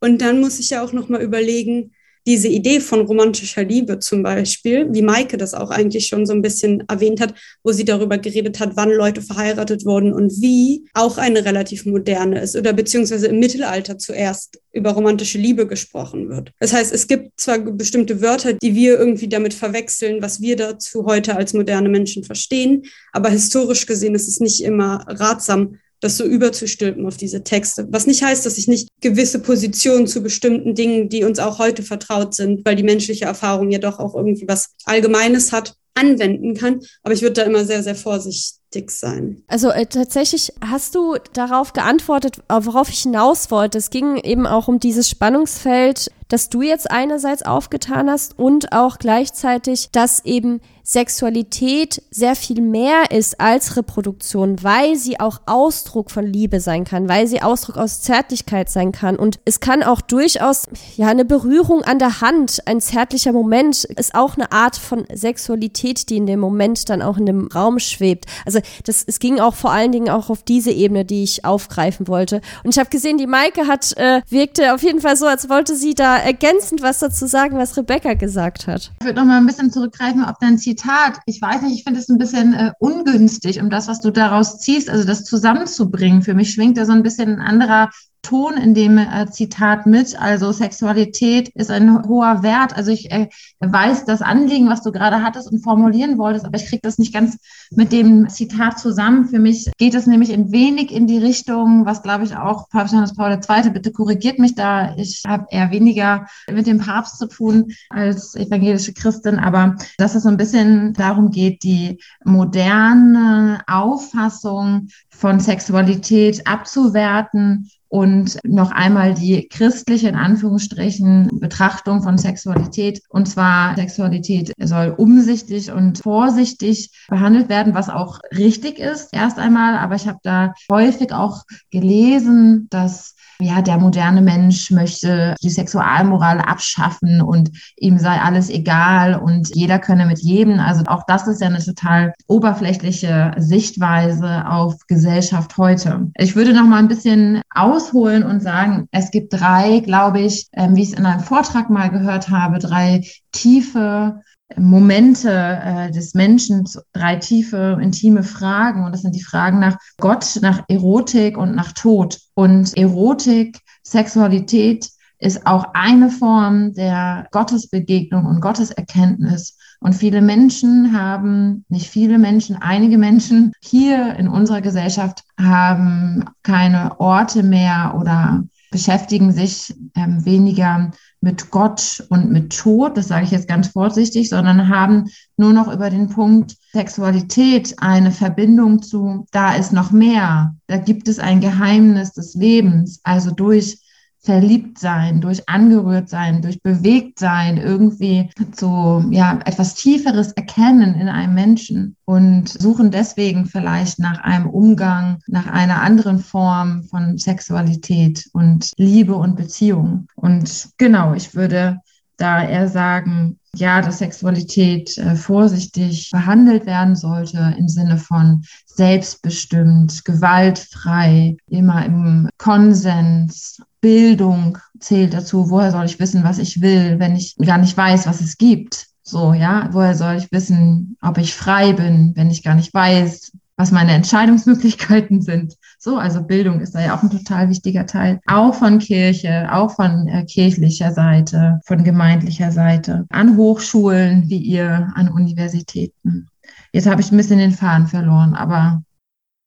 [0.00, 1.94] Und dann muss ich ja auch noch mal überlegen,
[2.26, 6.42] diese Idee von romantischer Liebe zum Beispiel, wie Maike das auch eigentlich schon so ein
[6.42, 11.18] bisschen erwähnt hat, wo sie darüber geredet hat, wann Leute verheiratet wurden und wie, auch
[11.18, 16.52] eine relativ moderne ist oder beziehungsweise im Mittelalter zuerst über romantische Liebe gesprochen wird.
[16.58, 21.04] Das heißt, es gibt zwar bestimmte Wörter, die wir irgendwie damit verwechseln, was wir dazu
[21.04, 26.24] heute als moderne Menschen verstehen, aber historisch gesehen ist es nicht immer ratsam, das so
[26.24, 27.86] überzustülpen auf diese Texte.
[27.90, 31.82] Was nicht heißt, dass ich nicht gewisse Positionen zu bestimmten Dingen, die uns auch heute
[31.82, 36.80] vertraut sind, weil die menschliche Erfahrung ja doch auch irgendwie was Allgemeines hat, anwenden kann.
[37.02, 39.42] Aber ich würde da immer sehr, sehr vorsichtig sein.
[39.46, 43.78] Also äh, tatsächlich hast du darauf geantwortet, worauf ich hinaus wollte.
[43.78, 48.98] Es ging eben auch um dieses Spannungsfeld, das du jetzt einerseits aufgetan hast und auch
[48.98, 56.26] gleichzeitig, dass eben Sexualität sehr viel mehr ist als Reproduktion, weil sie auch Ausdruck von
[56.26, 59.16] Liebe sein kann, weil sie Ausdruck aus Zärtlichkeit sein kann.
[59.16, 60.66] Und es kann auch durchaus,
[60.96, 66.10] ja, eine Berührung an der Hand, ein zärtlicher Moment ist auch eine Art von Sexualität,
[66.10, 68.26] die in dem Moment dann auch in dem Raum schwebt.
[68.44, 72.08] Also das, es ging auch vor allen Dingen auch auf diese Ebene, die ich aufgreifen
[72.08, 72.40] wollte.
[72.64, 75.76] Und ich habe gesehen, die Maike hat, äh, wirkte auf jeden Fall so, als wollte
[75.76, 78.90] sie da ergänzend was dazu sagen, was Rebecca gesagt hat.
[79.00, 81.84] Ich würde noch mal ein bisschen zurückgreifen auf dein Zitat Zitat, ich weiß nicht, ich
[81.84, 86.22] finde es ein bisschen äh, ungünstig, um das, was du daraus ziehst, also das zusammenzubringen.
[86.22, 87.90] Für mich schwingt da so ein bisschen ein anderer
[88.22, 90.18] Ton in dem äh, Zitat mit.
[90.20, 92.76] Also Sexualität ist ein hoher Wert.
[92.76, 96.66] Also ich äh, weiß das Anliegen, was du gerade hattest und formulieren wolltest, aber ich
[96.66, 97.38] kriege das nicht ganz
[97.72, 99.26] mit dem Zitat zusammen.
[99.26, 102.92] Für mich geht es nämlich ein wenig in die Richtung, was glaube ich auch Papst
[102.92, 103.70] Johannes Paul II.
[103.70, 104.94] bitte korrigiert mich da.
[104.96, 110.22] Ich habe eher weniger mit dem Papst zu tun als evangelische Christin, aber dass es
[110.22, 119.48] so ein bisschen darum geht, die moderne Auffassung von Sexualität abzuwerten und noch einmal die
[119.48, 123.02] christliche, in Anführungsstrichen, Betrachtung von Sexualität.
[123.10, 129.76] Und zwar Sexualität soll umsichtig und vorsichtig behandelt werden, was auch richtig ist, erst einmal.
[129.76, 136.38] Aber ich habe da häufig auch gelesen, dass ja, der moderne Mensch möchte die Sexualmoral
[136.40, 140.60] abschaffen und ihm sei alles egal und jeder könne mit jedem.
[140.60, 146.10] Also auch das ist ja eine total oberflächliche Sichtweise auf Gesellschaft heute.
[146.16, 147.42] Ich würde noch mal ein bisschen
[147.82, 151.70] ausholen und sagen, es gibt drei, glaube ich, ähm, wie ich es in einem Vortrag
[151.70, 154.20] mal gehört habe, drei tiefe
[154.56, 158.84] Momente äh, des Menschen, drei tiefe, intime Fragen.
[158.84, 162.18] Und das sind die Fragen nach Gott, nach Erotik und nach Tod.
[162.34, 169.56] Und Erotik, Sexualität ist auch eine Form der Gottesbegegnung und Gotteserkenntnis.
[169.82, 177.00] Und viele Menschen haben, nicht viele Menschen, einige Menschen hier in unserer Gesellschaft haben keine
[177.00, 183.30] Orte mehr oder beschäftigen sich ähm, weniger mit Gott und mit Tod, das sage ich
[183.30, 189.54] jetzt ganz vorsichtig, sondern haben nur noch über den Punkt Sexualität eine Verbindung zu, da
[189.54, 193.81] ist noch mehr, da gibt es ein Geheimnis des Lebens, also durch
[194.22, 201.08] verliebt sein, durch angerührt sein, durch bewegt sein, irgendwie so, ja, etwas Tieferes erkennen in
[201.08, 208.28] einem Menschen und suchen deswegen vielleicht nach einem Umgang, nach einer anderen Form von Sexualität
[208.32, 210.06] und Liebe und Beziehung.
[210.14, 211.78] Und genau, ich würde
[212.16, 220.04] da eher sagen, ja, dass Sexualität äh, vorsichtig behandelt werden sollte im Sinne von selbstbestimmt,
[220.04, 223.60] gewaltfrei, immer im Konsens.
[223.82, 225.50] Bildung zählt dazu.
[225.50, 228.86] Woher soll ich wissen, was ich will, wenn ich gar nicht weiß, was es gibt?
[229.02, 233.32] So, ja, woher soll ich wissen, ob ich frei bin, wenn ich gar nicht weiß,
[233.56, 235.56] was meine Entscheidungsmöglichkeiten sind.
[235.78, 238.20] So, also Bildung ist da ja auch ein total wichtiger Teil.
[238.26, 244.92] Auch von Kirche, auch von äh, kirchlicher Seite, von gemeindlicher Seite, an Hochschulen wie ihr,
[244.94, 246.28] an Universitäten.
[246.72, 248.82] Jetzt habe ich ein bisschen den Faden verloren, aber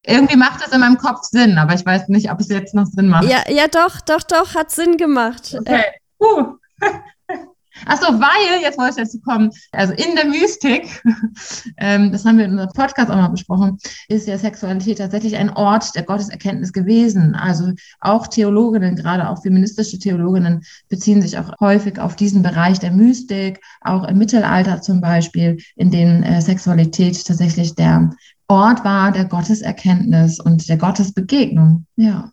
[0.08, 2.86] irgendwie macht es in meinem Kopf Sinn, aber ich weiß nicht, ob es jetzt noch
[2.86, 3.26] Sinn macht.
[3.26, 5.56] Ja, ja, doch, doch, doch, hat Sinn gemacht.
[5.60, 5.84] Okay.
[6.20, 6.56] Uh.
[7.86, 11.04] Achso, weil, jetzt wollte ich dazu kommen, also in der Mystik,
[11.78, 13.78] ähm, das haben wir in unserem Podcast auch mal besprochen,
[14.08, 17.36] ist ja Sexualität tatsächlich ein Ort der Gotteserkenntnis gewesen.
[17.36, 22.92] Also auch Theologinnen, gerade auch feministische Theologinnen, beziehen sich auch häufig auf diesen Bereich der
[22.92, 28.10] Mystik, auch im Mittelalter zum Beispiel, in dem äh, Sexualität tatsächlich der
[28.48, 31.86] Ort war der Gotteserkenntnis und der Gottesbegegnung.
[31.96, 32.32] Ja.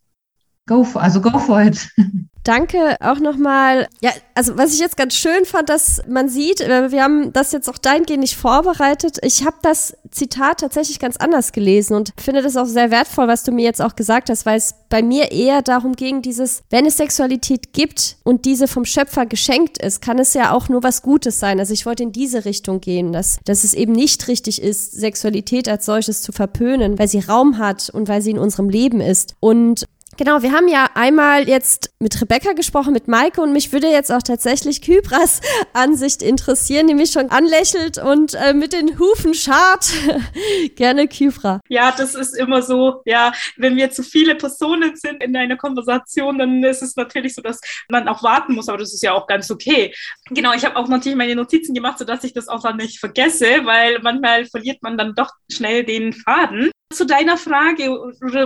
[0.67, 1.89] Go for, also go for it.
[2.45, 3.87] Danke auch nochmal.
[4.01, 7.53] Ja, also was ich jetzt ganz schön fand, dass man sieht, äh, wir haben das
[7.53, 9.19] jetzt auch dahingehend nicht vorbereitet.
[9.23, 13.45] Ich habe das Zitat tatsächlich ganz anders gelesen und finde das auch sehr wertvoll, was
[13.45, 16.85] du mir jetzt auch gesagt hast, weil es bei mir eher darum ging, dieses, wenn
[16.85, 21.03] es Sexualität gibt und diese vom Schöpfer geschenkt ist, kann es ja auch nur was
[21.03, 21.61] Gutes sein.
[21.61, 25.69] Also ich wollte in diese Richtung gehen, dass, dass es eben nicht richtig ist, Sexualität
[25.69, 29.35] als solches zu verpönen, weil sie Raum hat und weil sie in unserem Leben ist.
[29.41, 29.87] Und
[30.19, 34.13] Genau, wir haben ja einmal jetzt mit Rebecca gesprochen, mit Maike und mich würde jetzt
[34.13, 35.41] auch tatsächlich Kybras
[35.73, 39.91] Ansicht interessieren, die mich schon anlächelt und äh, mit den Hufen schart.
[40.77, 41.61] Gerne Kybra.
[41.69, 46.39] Ja, das ist immer so, ja, wenn wir zu viele Personen sind in einer Konversation,
[46.39, 47.59] dann ist es natürlich so, dass
[47.89, 49.95] man auch warten muss, aber das ist ja auch ganz okay.
[50.29, 53.65] Genau, ich habe auch natürlich meine Notizen gemacht, sodass ich das auch dann nicht vergesse,
[53.65, 56.71] weil manchmal verliert man dann doch schnell den Faden.
[56.93, 57.89] Zu deiner Frage,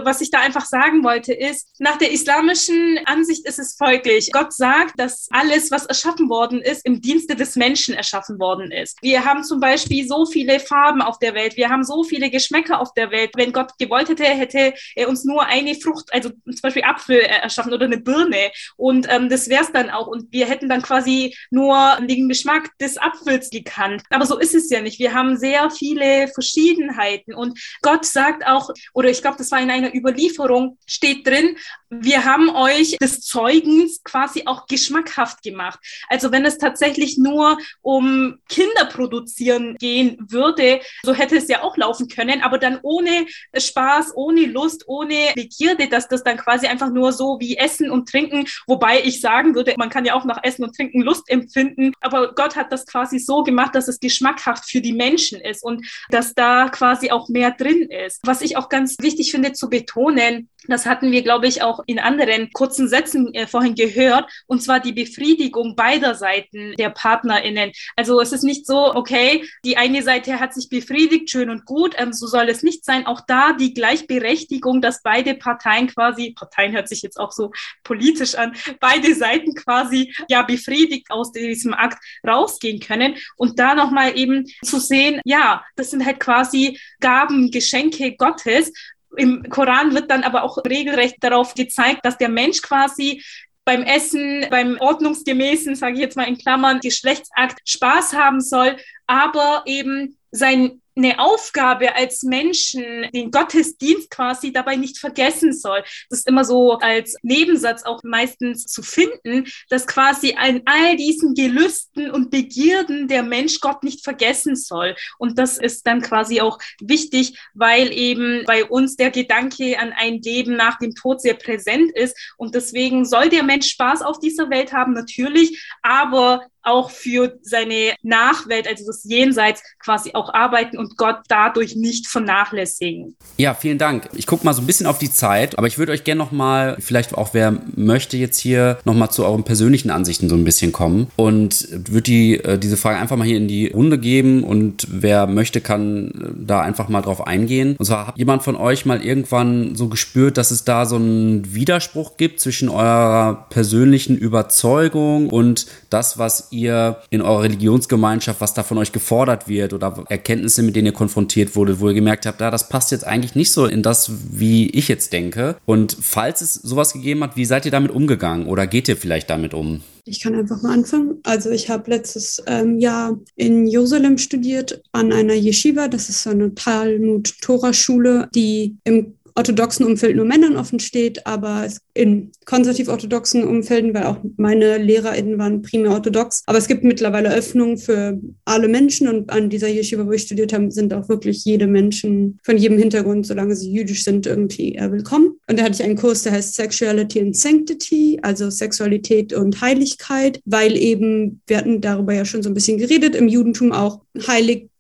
[0.04, 4.30] was ich da einfach sagen wollte, ist, nach der islamischen Ansicht ist es folglich.
[4.32, 8.96] Gott sagt, dass alles, was erschaffen worden ist, im Dienste des Menschen erschaffen worden ist.
[9.02, 12.80] Wir haben zum Beispiel so viele Farben auf der Welt, wir haben so viele Geschmäcker
[12.80, 13.30] auf der Welt.
[13.36, 17.72] Wenn Gott gewollt hätte, hätte er uns nur eine Frucht, also zum Beispiel Apfel erschaffen
[17.72, 18.50] oder eine Birne.
[18.76, 20.06] Und ähm, das wäre es dann auch.
[20.06, 24.02] Und wir hätten dann quasi nur den Geschmack des Apfels gekannt.
[24.10, 24.98] Aber so ist es ja nicht.
[24.98, 27.34] Wir haben sehr viele Verschiedenheiten.
[27.34, 31.56] Und Gott sagt, sagt auch, oder ich glaube, das war in einer Überlieferung, steht drin,
[31.88, 35.78] wir haben euch des Zeugens quasi auch geschmackhaft gemacht.
[36.08, 41.76] Also wenn es tatsächlich nur um Kinder produzieren gehen würde, so hätte es ja auch
[41.76, 43.26] laufen können, aber dann ohne
[43.56, 48.08] Spaß, ohne Lust, ohne Begierde, dass das dann quasi einfach nur so wie Essen und
[48.08, 51.92] Trinken, wobei ich sagen würde, man kann ja auch nach Essen und Trinken Lust empfinden,
[52.00, 55.86] aber Gott hat das quasi so gemacht, dass es geschmackhaft für die Menschen ist und
[56.10, 58.25] dass da quasi auch mehr drin ist.
[58.26, 61.98] Was ich auch ganz wichtig finde zu betonen, das hatten wir, glaube ich, auch in
[61.98, 67.72] anderen kurzen Sätzen äh, vorhin gehört, und zwar die Befriedigung beider Seiten der PartnerInnen.
[67.96, 71.94] Also es ist nicht so, okay, die eine Seite hat sich befriedigt, schön und gut,
[71.98, 73.06] ähm, so soll es nicht sein.
[73.06, 77.52] Auch da die Gleichberechtigung, dass beide Parteien quasi, Parteien hört sich jetzt auch so
[77.84, 83.16] politisch an, beide Seiten quasi ja befriedigt aus diesem Akt rausgehen können.
[83.36, 88.72] Und da nochmal eben zu sehen, ja, das sind halt quasi Gaben, Geschenke Gottes.
[89.16, 93.22] Im Koran wird dann aber auch regelrecht darauf gezeigt, dass der Mensch quasi
[93.64, 99.64] beim Essen, beim ordnungsgemäßen, sage ich jetzt mal in Klammern, Geschlechtsakt Spaß haben soll, aber
[99.66, 102.82] eben sein eine Aufgabe als Menschen,
[103.14, 105.84] den Gottesdienst quasi dabei nicht vergessen soll.
[106.08, 111.34] Das ist immer so als Nebensatz auch meistens zu finden, dass quasi an all diesen
[111.34, 114.96] Gelüsten und Begierden der Mensch Gott nicht vergessen soll.
[115.18, 120.22] Und das ist dann quasi auch wichtig, weil eben bei uns der Gedanke an ein
[120.22, 122.16] Leben nach dem Tod sehr präsent ist.
[122.38, 127.94] Und deswegen soll der Mensch Spaß auf dieser Welt haben, natürlich, aber auch für seine
[128.02, 133.14] Nachwelt, also das Jenseits, quasi auch arbeiten und Gott dadurch nicht vernachlässigen.
[133.36, 134.08] Ja, vielen Dank.
[134.14, 136.32] Ich gucke mal so ein bisschen auf die Zeit, aber ich würde euch gerne noch
[136.32, 140.44] mal, vielleicht auch wer möchte jetzt hier noch mal zu euren persönlichen Ansichten so ein
[140.44, 144.42] bisschen kommen und würde die, äh, diese Frage einfach mal hier in die Runde geben
[144.42, 147.76] und wer möchte, kann äh, da einfach mal drauf eingehen.
[147.78, 151.54] Und zwar hat jemand von euch mal irgendwann so gespürt, dass es da so einen
[151.54, 158.62] Widerspruch gibt zwischen eurer persönlichen Überzeugung und das, was ihr in eurer Religionsgemeinschaft, was da
[158.62, 162.40] von euch gefordert wird oder Erkenntnisse, mit denen ihr konfrontiert wurde, wo ihr gemerkt habt,
[162.40, 165.56] ja, das passt jetzt eigentlich nicht so in das, wie ich jetzt denke.
[165.66, 169.30] Und falls es sowas gegeben hat, wie seid ihr damit umgegangen oder geht ihr vielleicht
[169.30, 169.82] damit um?
[170.08, 171.18] Ich kann einfach mal anfangen.
[171.24, 175.88] Also ich habe letztes ähm, Jahr in Jerusalem studiert an einer Yeshiva.
[175.88, 182.32] Das ist so eine Talmud-Tora-Schule, die im orthodoxen Umfeld nur Männern offen steht, aber in
[182.46, 186.42] konservativ-orthodoxen Umfelden, weil auch meine LehrerInnen waren primär orthodox.
[186.46, 190.52] Aber es gibt mittlerweile Öffnungen für alle Menschen und an dieser Yeshiva, wo ich studiert
[190.52, 194.90] habe, sind auch wirklich jede Menschen von jedem Hintergrund, solange sie jüdisch sind, irgendwie äh,
[194.90, 195.38] willkommen.
[195.48, 200.40] Und da hatte ich einen Kurs, der heißt Sexuality and Sanctity, also Sexualität und Heiligkeit,
[200.44, 204.70] weil eben, wir hatten darüber ja schon so ein bisschen geredet, im Judentum auch heilig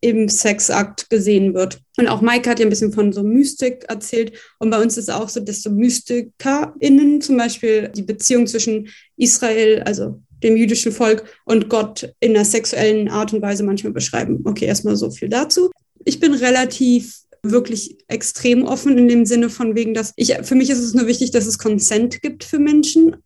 [0.00, 1.80] im Sexakt gesehen wird.
[2.00, 4.32] Und auch Maike hat ja ein bisschen von so Mystik erzählt.
[4.58, 8.88] Und bei uns ist auch so, dass so MystikerInnen zum Beispiel die Beziehung zwischen
[9.18, 14.40] Israel, also dem jüdischen Volk und Gott in einer sexuellen Art und Weise manchmal beschreiben.
[14.44, 15.70] Okay, erstmal so viel dazu.
[16.06, 20.70] Ich bin relativ wirklich extrem offen in dem Sinne von wegen, dass ich, für mich
[20.70, 23.16] ist es nur wichtig, dass es Consent gibt für Menschen,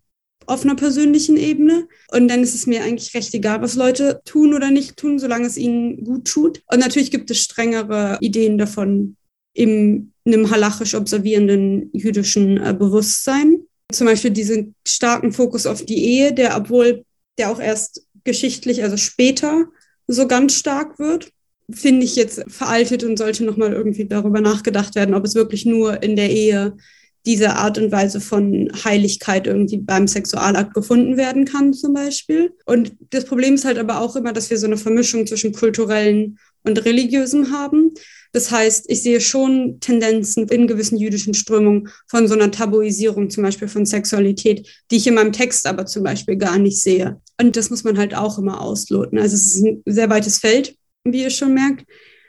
[0.46, 1.88] auf einer persönlichen Ebene.
[2.10, 5.46] Und dann ist es mir eigentlich recht egal, was Leute tun oder nicht tun, solange
[5.46, 6.62] es ihnen gut tut.
[6.70, 9.16] Und natürlich gibt es strengere Ideen davon
[9.52, 13.60] in einem halachisch observierenden jüdischen äh, Bewusstsein.
[13.92, 17.04] Zum Beispiel diesen starken Fokus auf die Ehe, der, obwohl
[17.38, 19.66] der auch erst geschichtlich, also später,
[20.06, 21.30] so ganz stark wird,
[21.70, 26.02] finde ich jetzt veraltet und sollte nochmal irgendwie darüber nachgedacht werden, ob es wirklich nur
[26.02, 26.76] in der Ehe
[27.26, 32.52] diese Art und Weise von Heiligkeit irgendwie beim Sexualakt gefunden werden kann, zum Beispiel.
[32.66, 36.38] Und das Problem ist halt aber auch immer, dass wir so eine Vermischung zwischen kulturellen
[36.64, 37.92] und Religiösem haben.
[38.32, 43.44] Das heißt, ich sehe schon Tendenzen in gewissen jüdischen Strömungen von so einer Tabuisierung, zum
[43.44, 47.20] Beispiel von Sexualität, die ich in meinem Text aber zum Beispiel gar nicht sehe.
[47.40, 49.18] Und das muss man halt auch immer ausloten.
[49.18, 51.86] Also es ist ein sehr weites Feld, wie ihr schon merkt.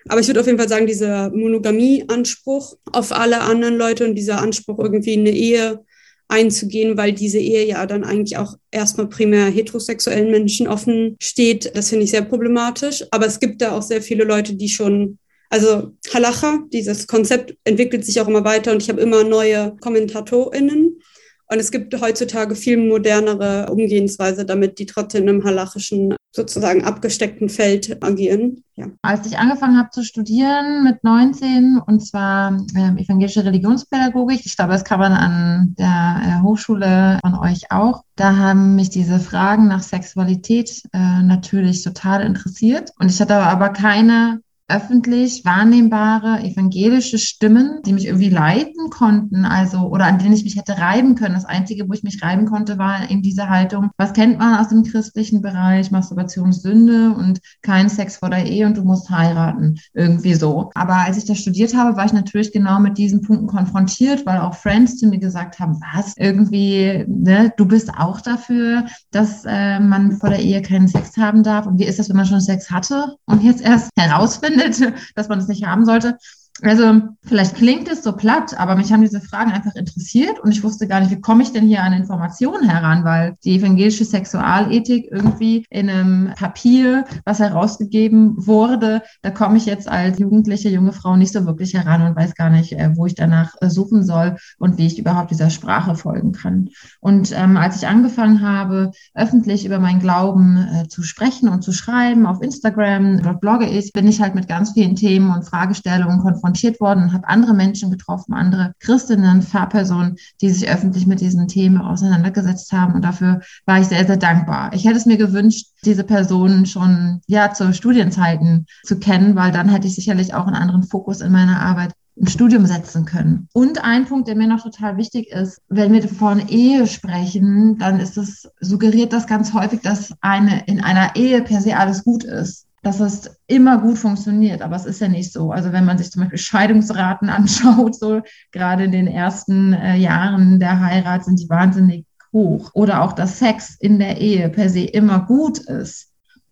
[0.08, 4.40] Aber ich würde auf jeden Fall sagen, dieser Monogamie-Anspruch auf alle anderen Leute und dieser
[4.40, 5.84] Anspruch, irgendwie eine Ehe
[6.28, 11.76] einzugehen, weil diese Ehe ja dann eigentlich auch erstmal primär heterosexuellen Menschen offen steht.
[11.76, 13.04] Das finde ich sehr problematisch.
[13.12, 18.06] Aber es gibt da auch sehr viele Leute, die schon also Halacha, dieses Konzept entwickelt
[18.06, 21.00] sich auch immer weiter und ich habe immer neue KommentatorInnen.
[21.48, 28.04] Und es gibt heutzutage viel modernere Umgehensweise, damit die trotzdem im halachischen, sozusagen abgesteckten Feld
[28.04, 28.64] agieren.
[28.76, 28.88] Ja.
[29.02, 34.74] Als ich angefangen habe zu studieren mit 19, und zwar äh, evangelische Religionspädagogik, ich glaube,
[34.74, 39.68] das kann man an der äh, Hochschule von euch auch, da haben mich diese Fragen
[39.68, 42.92] nach Sexualität äh, natürlich total interessiert.
[43.00, 49.82] Und ich hatte aber keine öffentlich wahrnehmbare evangelische Stimmen, die mich irgendwie leiten konnten, also
[49.82, 51.36] oder an denen ich mich hätte reiben können.
[51.36, 54.70] Das Einzige, wo ich mich reiben konnte, war eben diese Haltung, was kennt man aus
[54.70, 60.34] dem christlichen Bereich, Masturbationssünde und kein Sex vor der Ehe und du musst heiraten, irgendwie
[60.34, 60.72] so.
[60.74, 64.40] Aber als ich das studiert habe, war ich natürlich genau mit diesen Punkten konfrontiert, weil
[64.40, 69.80] auch Friends zu mir gesagt haben, was, irgendwie, ne, du bist auch dafür, dass äh,
[69.80, 71.68] man vor der Ehe keinen Sex haben darf?
[71.68, 75.28] Und wie ist das, wenn man schon Sex hatte und jetzt erst herausfindet, findet, dass
[75.28, 76.18] man es nicht haben sollte.
[76.62, 80.64] Also vielleicht klingt es so platt, aber mich haben diese Fragen einfach interessiert und ich
[80.64, 85.10] wusste gar nicht, wie komme ich denn hier an Informationen heran, weil die evangelische Sexualethik
[85.12, 91.18] irgendwie in einem Papier, was herausgegeben wurde, da komme ich jetzt als jugendliche junge Frau
[91.18, 94.38] nicht so wirklich heran und weiß gar nicht, äh, wo ich danach äh, suchen soll
[94.58, 96.70] und wie ich überhaupt dieser Sprache folgen kann.
[97.02, 101.74] Und ähm, als ich angefangen habe, öffentlich über meinen Glauben äh, zu sprechen und zu
[101.74, 106.20] schreiben auf Instagram, dort blogge ich, bin ich halt mit ganz vielen Themen und Fragestellungen
[106.20, 111.20] konfrontiert konfrontiert worden und habe andere Menschen getroffen, andere Christinnen, Fahrpersonen, die sich öffentlich mit
[111.20, 112.94] diesen Themen auseinandergesetzt haben.
[112.94, 114.72] Und dafür war ich sehr, sehr dankbar.
[114.74, 119.70] Ich hätte es mir gewünscht, diese Personen schon ja zu Studienzeiten zu kennen, weil dann
[119.70, 123.50] hätte ich sicherlich auch einen anderen Fokus in meiner Arbeit im Studium setzen können.
[123.52, 128.00] Und ein Punkt, der mir noch total wichtig ist, wenn wir von Ehe sprechen, dann
[128.00, 132.24] ist es suggeriert das ganz häufig, dass eine in einer Ehe per se alles gut
[132.24, 135.52] ist dass es immer gut funktioniert, aber es ist ja nicht so.
[135.52, 138.22] Also wenn man sich zum Beispiel Scheidungsraten anschaut, so
[138.52, 142.70] gerade in den ersten äh, Jahren der Heirat sind die wahnsinnig hoch.
[142.76, 146.12] Oder auch, dass Sex in der Ehe per se immer gut ist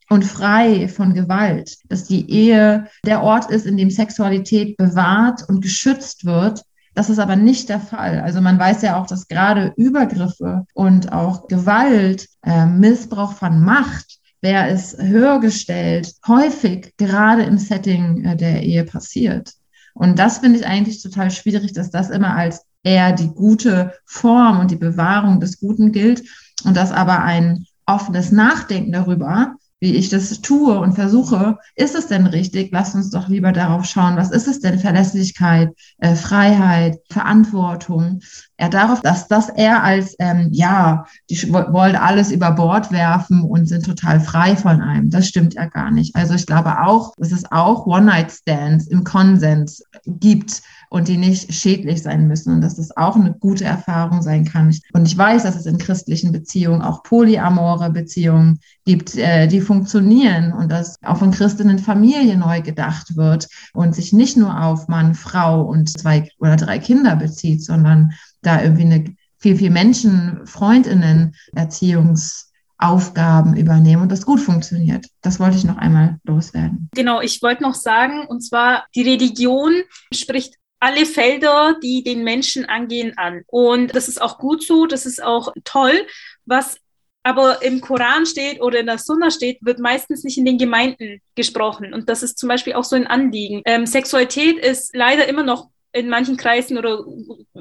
[0.09, 5.61] und frei von Gewalt, dass die Ehe der Ort ist, in dem Sexualität bewahrt und
[5.61, 6.63] geschützt wird.
[6.95, 8.21] Das ist aber nicht der Fall.
[8.21, 14.22] Also man weiß ja auch, dass gerade Übergriffe und auch Gewalt, äh, Missbrauch von Macht
[14.43, 19.53] wer ist höher gestellt, häufig gerade im Setting äh, der Ehe passiert.
[19.93, 24.59] Und das finde ich eigentlich total schwierig, dass das immer als eher die gute Form
[24.59, 26.23] und die Bewahrung des Guten gilt
[26.65, 32.07] und dass aber ein offenes Nachdenken darüber, wie ich das tue und versuche, ist es
[32.07, 32.69] denn richtig?
[32.71, 34.79] Lass uns doch lieber darauf schauen, was ist es denn?
[34.79, 38.21] Verlässlichkeit, äh, Freiheit, Verantwortung.
[38.57, 43.65] Ja, darauf, dass das er als, ähm, ja, die wollen alles über Bord werfen und
[43.65, 45.09] sind total frei von einem.
[45.09, 46.15] Das stimmt ja gar nicht.
[46.15, 50.61] Also ich glaube auch, dass es auch One-Night-Stands im Konsens gibt
[50.93, 54.71] und die nicht schädlich sein müssen und dass das auch eine gute Erfahrung sein kann.
[54.93, 60.53] Und ich weiß, dass es in christlichen Beziehungen auch polyamore Beziehungen gibt, äh, die funktionieren
[60.53, 65.15] und dass auch von Christinnen Familie neu gedacht wird und sich nicht nur auf Mann,
[65.15, 68.13] Frau und zwei oder drei Kinder bezieht, sondern
[68.43, 75.07] da irgendwie eine viel, viel Menschen, Freundinnen, Erziehungs Aufgaben übernehmen und das gut funktioniert.
[75.21, 76.89] Das wollte ich noch einmal loswerden.
[76.93, 79.71] Genau, ich wollte noch sagen, und zwar die Religion
[80.13, 83.43] spricht alle Felder, die den Menschen angehen, an.
[83.47, 86.05] Und das ist auch gut so, das ist auch toll.
[86.45, 86.77] Was
[87.23, 91.21] aber im Koran steht oder in der Sunna steht, wird meistens nicht in den Gemeinden
[91.36, 91.93] gesprochen.
[91.93, 93.61] Und das ist zum Beispiel auch so ein Anliegen.
[93.63, 97.05] Ähm, Sexualität ist leider immer noch in manchen Kreisen oder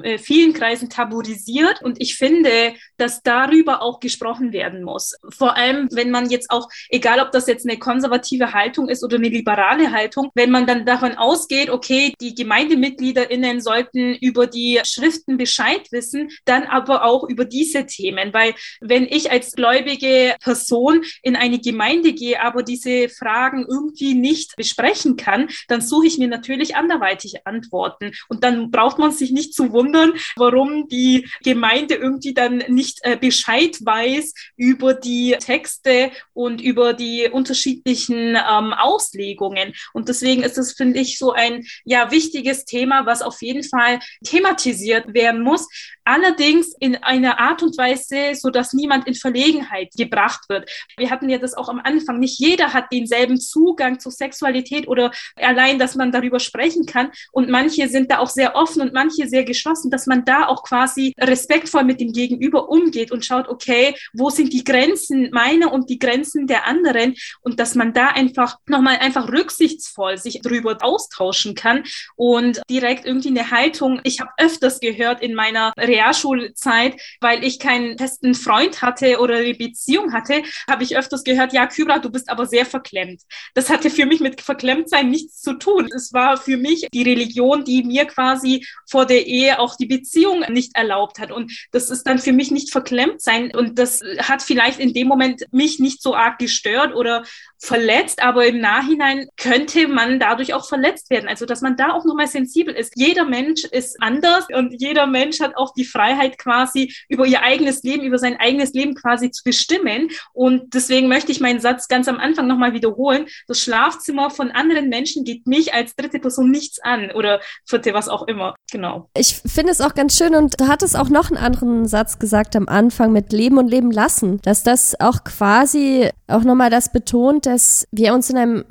[0.01, 1.81] äh, vielen Kreisen tabuisiert.
[1.81, 5.15] Und ich finde, dass darüber auch gesprochen werden muss.
[5.29, 9.17] Vor allem, wenn man jetzt auch, egal ob das jetzt eine konservative Haltung ist oder
[9.17, 15.37] eine liberale Haltung, wenn man dann davon ausgeht, okay, die GemeindemitgliederInnen sollten über die Schriften
[15.37, 18.33] Bescheid wissen, dann aber auch über diese Themen.
[18.33, 24.55] Weil wenn ich als gläubige Person in eine Gemeinde gehe, aber diese Fragen irgendwie nicht
[24.55, 28.11] besprechen kann, dann suche ich mir natürlich anderweitig Antworten.
[28.27, 33.17] Und dann braucht man sich nicht zu wundern, warum die Gemeinde irgendwie dann nicht äh,
[33.17, 39.73] Bescheid weiß über die Texte und über die unterschiedlichen ähm, Auslegungen.
[39.93, 43.99] Und deswegen ist es, finde ich, so ein ja wichtiges Thema, was auf jeden Fall
[44.23, 45.67] thematisiert werden muss.
[46.05, 50.69] Allerdings in einer Art und Weise, so dass niemand in Verlegenheit gebracht wird.
[50.97, 52.19] Wir hatten ja das auch am Anfang.
[52.19, 57.11] Nicht jeder hat denselben Zugang zur Sexualität oder allein, dass man darüber sprechen kann.
[57.31, 60.63] Und manche sind da auch sehr offen und manche sehr geschlossen, dass man da auch
[60.63, 65.89] quasi respektvoll mit dem Gegenüber umgeht und schaut, okay, wo sind die Grenzen meiner und
[65.89, 71.55] die Grenzen der anderen und dass man da einfach nochmal einfach rücksichtsvoll sich darüber austauschen
[71.55, 71.83] kann
[72.15, 73.99] und direkt irgendwie eine Haltung.
[74.03, 79.53] Ich habe öfters gehört in meiner Realschulzeit, weil ich keinen festen Freund hatte oder eine
[79.53, 83.21] Beziehung hatte, habe ich öfters gehört, ja, Kybra, du bist aber sehr verklemmt.
[83.53, 85.89] Das hatte für mich mit Verklemmtsein nichts zu tun.
[85.95, 90.41] Es war für mich die Religion, die mir quasi vor der Ehe auch die Beziehung
[90.49, 91.31] nicht erlaubt hat.
[91.31, 93.55] Und das ist dann für mich nicht verklemmt sein.
[93.55, 97.23] Und das hat vielleicht in dem Moment mich nicht so arg gestört oder
[97.63, 101.29] verletzt, aber im Nachhinein könnte man dadurch auch verletzt werden.
[101.29, 102.93] Also, dass man da auch nochmal sensibel ist.
[102.95, 107.81] Jeder Mensch ist anders und jeder Mensch hat auch die Freiheit quasi über ihr eigenes
[107.83, 110.09] Leben, über sein eigenes Leben quasi zu bestimmen.
[110.33, 113.27] Und deswegen möchte ich meinen Satz ganz am Anfang nochmal wiederholen.
[113.47, 118.09] Das Schlafzimmer von anderen Menschen geht mich als dritte Person nichts an oder vierte, was
[118.09, 118.55] auch immer.
[118.71, 119.07] Genau.
[119.17, 122.19] Ich finde es auch ganz schön und da hat es auch noch einen anderen Satz
[122.19, 126.91] gesagt am Anfang mit Leben und Leben lassen, dass das auch quasi auch nochmal das
[126.91, 128.65] betont, dass wir uns in einem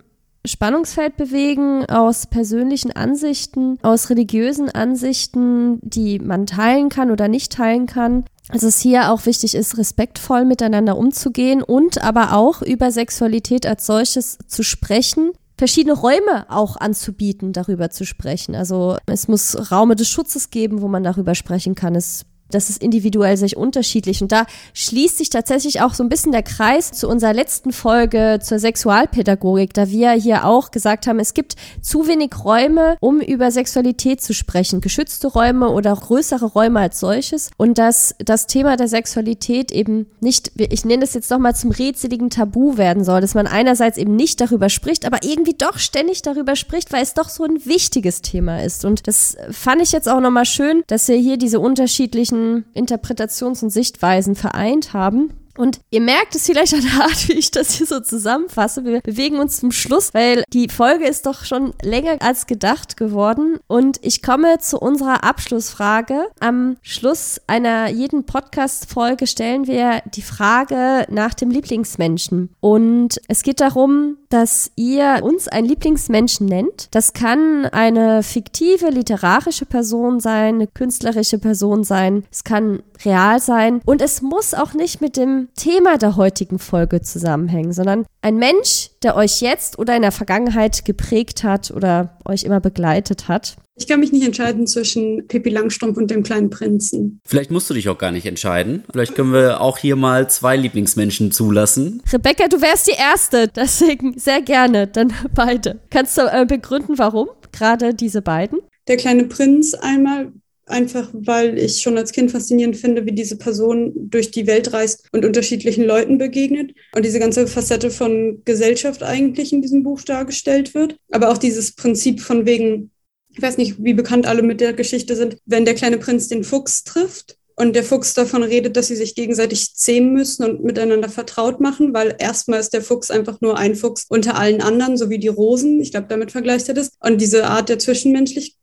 [0.44, 7.86] Spannungsfeld bewegen aus persönlichen Ansichten, aus religiösen Ansichten, die man teilen kann oder nicht teilen
[7.86, 8.24] kann.
[8.48, 13.86] Also es hier auch wichtig ist, respektvoll miteinander umzugehen und aber auch über Sexualität als
[13.86, 15.30] solches zu sprechen,
[15.62, 18.56] verschiedene Räume auch anzubieten, darüber zu sprechen.
[18.56, 21.94] Also es muss Räume des Schutzes geben, wo man darüber sprechen kann.
[21.94, 24.22] Es das ist individuell sehr unterschiedlich.
[24.22, 28.38] Und da schließt sich tatsächlich auch so ein bisschen der Kreis zu unserer letzten Folge
[28.42, 33.50] zur Sexualpädagogik, da wir hier auch gesagt haben, es gibt zu wenig Räume, um über
[33.50, 34.80] Sexualität zu sprechen.
[34.80, 37.50] Geschützte Räume oder größere Räume als solches.
[37.57, 42.30] Und dass das Thema der Sexualität eben nicht, ich nenne das jetzt nochmal zum rätseligen
[42.30, 46.57] Tabu werden soll, dass man einerseits eben nicht darüber spricht, aber irgendwie doch ständig darüber
[46.57, 48.84] spricht, weil es doch so ein wichtiges Thema ist.
[48.84, 52.41] Und das fand ich jetzt auch nochmal schön, dass wir hier diese unterschiedlichen
[52.74, 55.32] Interpretations- und Sichtweisen vereint haben.
[55.57, 58.84] Und ihr merkt es vielleicht an der Art, wie ich das hier so zusammenfasse.
[58.84, 63.59] Wir bewegen uns zum Schluss, weil die Folge ist doch schon länger als gedacht geworden.
[63.66, 66.26] Und ich komme zu unserer Abschlussfrage.
[66.40, 72.50] Am Schluss einer jeden Podcast-Folge stellen wir die Frage nach dem Lieblingsmenschen.
[72.61, 76.88] Und es geht darum, dass ihr uns einen Lieblingsmenschen nennt.
[76.92, 82.24] Das kann eine fiktive literarische Person sein, eine künstlerische Person sein.
[82.30, 83.82] Es kann real sein.
[83.84, 88.90] Und es muss auch nicht mit dem Thema der heutigen Folge zusammenhängen, sondern ein Mensch,
[89.03, 93.57] der euch jetzt oder in der Vergangenheit geprägt hat oder euch immer begleitet hat.
[93.74, 97.20] Ich kann mich nicht entscheiden zwischen Pippi Langstrumpf und dem kleinen Prinzen.
[97.26, 98.84] Vielleicht musst du dich auch gar nicht entscheiden.
[98.93, 102.03] Vielleicht können wir auch hier mal zwei Lieblingsmenschen zulassen.
[102.12, 105.80] Rebecca, du wärst die Erste, deswegen sehr gerne, dann beide.
[105.90, 108.61] Kannst du äh, begründen, warum gerade diese beiden?
[108.88, 110.32] Der kleine Prinz einmal,
[110.72, 115.04] einfach weil ich schon als Kind faszinierend finde, wie diese Person durch die Welt reist
[115.12, 120.74] und unterschiedlichen Leuten begegnet und diese ganze Facette von Gesellschaft eigentlich in diesem Buch dargestellt
[120.74, 120.96] wird.
[121.10, 122.90] Aber auch dieses Prinzip von wegen,
[123.30, 126.44] ich weiß nicht, wie bekannt alle mit der Geschichte sind, wenn der kleine Prinz den
[126.44, 131.08] Fuchs trifft und der Fuchs davon redet, dass sie sich gegenseitig zähmen müssen und miteinander
[131.08, 135.10] vertraut machen, weil erstmal ist der Fuchs einfach nur ein Fuchs unter allen anderen, so
[135.10, 135.80] wie die Rosen.
[135.80, 136.92] Ich glaube, damit vergleicht er das.
[137.00, 138.61] Und diese Art der Zwischenmenschlichkeit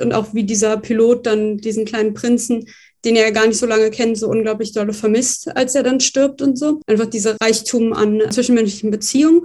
[0.00, 2.68] und auch wie dieser Pilot dann diesen kleinen Prinzen,
[3.04, 6.00] den er ja gar nicht so lange kennt, so unglaublich dolle vermisst, als er dann
[6.00, 6.80] stirbt und so.
[6.86, 9.42] Einfach dieser Reichtum an zwischenmenschlichen Beziehungen.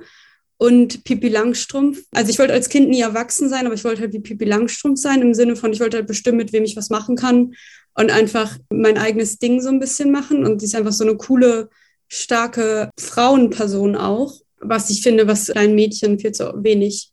[0.57, 2.03] Und Pipi Langstrumpf.
[2.11, 4.99] Also ich wollte als Kind nie erwachsen sein, aber ich wollte halt wie Pipi Langstrumpf
[4.99, 7.55] sein, im Sinne von, ich wollte halt bestimmen, mit wem ich was machen kann
[7.95, 10.45] und einfach mein eigenes Ding so ein bisschen machen.
[10.45, 11.69] Und sie ist einfach so eine coole,
[12.11, 17.11] starke Frauenperson auch, was ich finde, was ein Mädchen viel zu wenig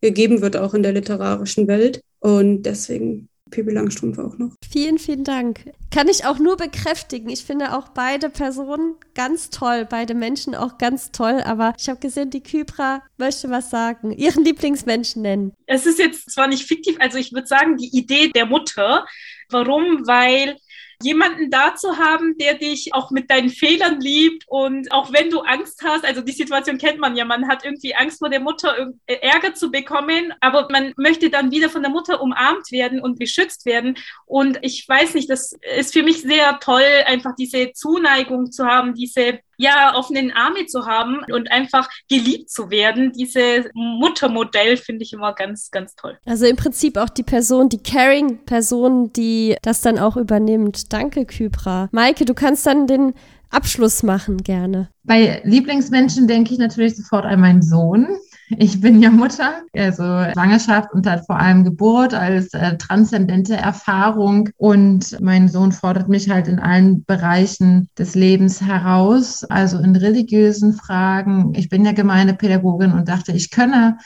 [0.00, 2.00] gegeben wird, auch in der literarischen Welt.
[2.20, 4.52] Und deswegen Pippi Langstrumpf auch noch.
[4.70, 5.72] Vielen, vielen Dank.
[5.90, 7.30] Kann ich auch nur bekräftigen.
[7.30, 11.42] Ich finde auch beide Personen ganz toll, beide Menschen auch ganz toll.
[11.44, 15.52] Aber ich habe gesehen, die Kybra möchte was sagen, ihren Lieblingsmenschen nennen.
[15.66, 19.06] Es ist jetzt zwar nicht fiktiv, also ich würde sagen, die Idee der Mutter.
[19.50, 20.06] Warum?
[20.06, 20.56] Weil
[21.02, 25.40] jemanden da zu haben, der dich auch mit deinen Fehlern liebt und auch wenn du
[25.40, 28.92] Angst hast, also die Situation kennt man ja, man hat irgendwie Angst vor der Mutter
[29.06, 33.18] äh, Ärger zu bekommen, aber man möchte dann wieder von der Mutter umarmt werden und
[33.18, 33.96] beschützt werden.
[34.26, 38.94] Und ich weiß nicht, das ist für mich sehr toll, einfach diese Zuneigung zu haben,
[38.94, 43.12] diese ja, offenen Arme zu haben und einfach geliebt zu werden.
[43.12, 46.16] Dieses Muttermodell finde ich immer ganz, ganz toll.
[46.24, 50.92] Also im Prinzip auch die Person, die Caring-Person, die das dann auch übernimmt.
[50.92, 51.88] Danke, Kybra.
[51.92, 53.14] Maike, du kannst dann den
[53.50, 54.88] Abschluss machen, gerne.
[55.04, 58.06] Bei Lieblingsmenschen denke ich natürlich sofort an meinen Sohn.
[58.50, 64.48] Ich bin ja Mutter, also Schwangerschaft und halt vor allem Geburt als äh, transzendente Erfahrung.
[64.56, 70.72] Und mein Sohn fordert mich halt in allen Bereichen des Lebens heraus, also in religiösen
[70.72, 71.52] Fragen.
[71.54, 73.98] Ich bin ja Gemeindepädagogin und dachte, ich könne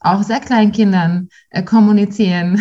[0.00, 2.54] auch sehr kleinen Kindern äh, kommunizieren,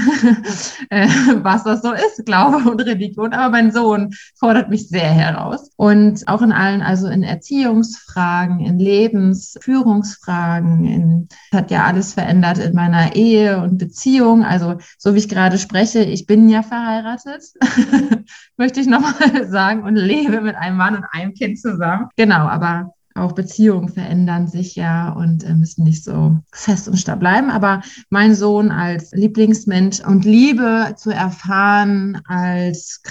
[0.89, 1.07] äh,
[1.43, 3.31] was das so ist, Glaube und Religion.
[3.33, 5.69] Aber mein Sohn fordert mich sehr heraus.
[5.75, 12.73] Und auch in allen, also in Erziehungsfragen, in Lebensführungsfragen, in, hat ja alles verändert in
[12.73, 14.43] meiner Ehe und Beziehung.
[14.43, 17.43] Also so wie ich gerade spreche, ich bin ja verheiratet,
[18.57, 22.07] möchte ich nochmal sagen, und lebe mit einem Mann und einem Kind zusammen.
[22.15, 27.17] Genau, aber auch Beziehungen verändern sich ja und äh, müssen nicht so fest und starr
[27.17, 27.49] bleiben.
[27.49, 33.01] Aber mein Sohn als Lieblingsmensch und Liebe zu erfahren als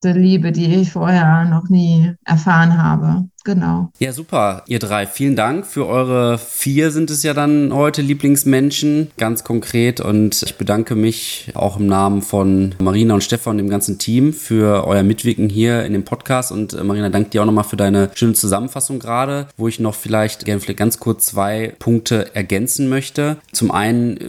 [0.00, 3.90] krasseste Liebe, die ich vorher noch nie erfahren habe genau.
[3.98, 5.06] Ja, super, ihr drei.
[5.06, 10.00] Vielen Dank für eure vier sind es ja dann heute Lieblingsmenschen, ganz konkret.
[10.00, 14.34] Und ich bedanke mich auch im Namen von Marina und Stefan und dem ganzen Team
[14.34, 16.52] für euer Mitwirken hier in dem Podcast.
[16.52, 19.94] Und äh, Marina, danke dir auch nochmal für deine schöne Zusammenfassung gerade, wo ich noch
[19.94, 23.38] vielleicht gerne vielleicht ganz kurz zwei Punkte ergänzen möchte.
[23.52, 24.28] Zum einen äh,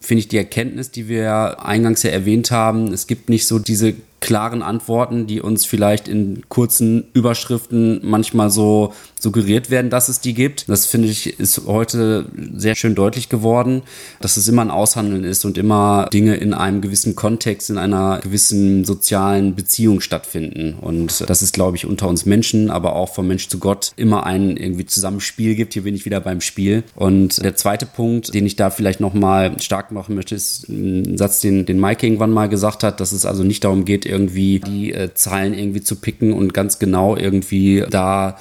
[0.00, 3.94] finde ich die Erkenntnis, die wir eingangs ja erwähnt haben, es gibt nicht so diese
[4.20, 10.34] klaren Antworten, die uns vielleicht in kurzen Überschriften manchmal so suggeriert werden, dass es die
[10.34, 10.68] gibt.
[10.68, 13.82] Das finde ich ist heute sehr schön deutlich geworden,
[14.20, 18.20] dass es immer ein Aushandeln ist und immer Dinge in einem gewissen Kontext, in einer
[18.22, 20.74] gewissen sozialen Beziehung stattfinden.
[20.80, 24.24] Und das ist, glaube ich, unter uns Menschen, aber auch vom Mensch zu Gott immer
[24.24, 25.74] ein irgendwie Zusammenspiel gibt.
[25.74, 26.82] Hier bin ich wieder beim Spiel.
[26.94, 31.40] Und der zweite Punkt, den ich da vielleicht nochmal stark machen möchte, ist ein Satz,
[31.40, 34.92] den, den Mike irgendwann mal gesagt hat, dass es also nicht darum geht, irgendwie die
[34.92, 38.36] äh, Zahlen irgendwie zu picken und ganz genau irgendwie da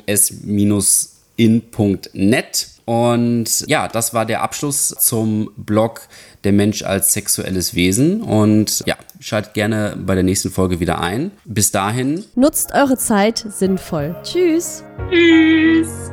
[2.84, 6.08] Und ja, das war der Abschluss zum Blog
[6.44, 8.22] Der Mensch als sexuelles Wesen.
[8.22, 11.32] Und ja, schaltet gerne bei der nächsten Folge wieder ein.
[11.44, 12.24] Bis dahin.
[12.34, 14.16] Nutzt eure Zeit sinnvoll.
[14.22, 14.84] Tschüss.
[15.10, 16.10] Tschüss.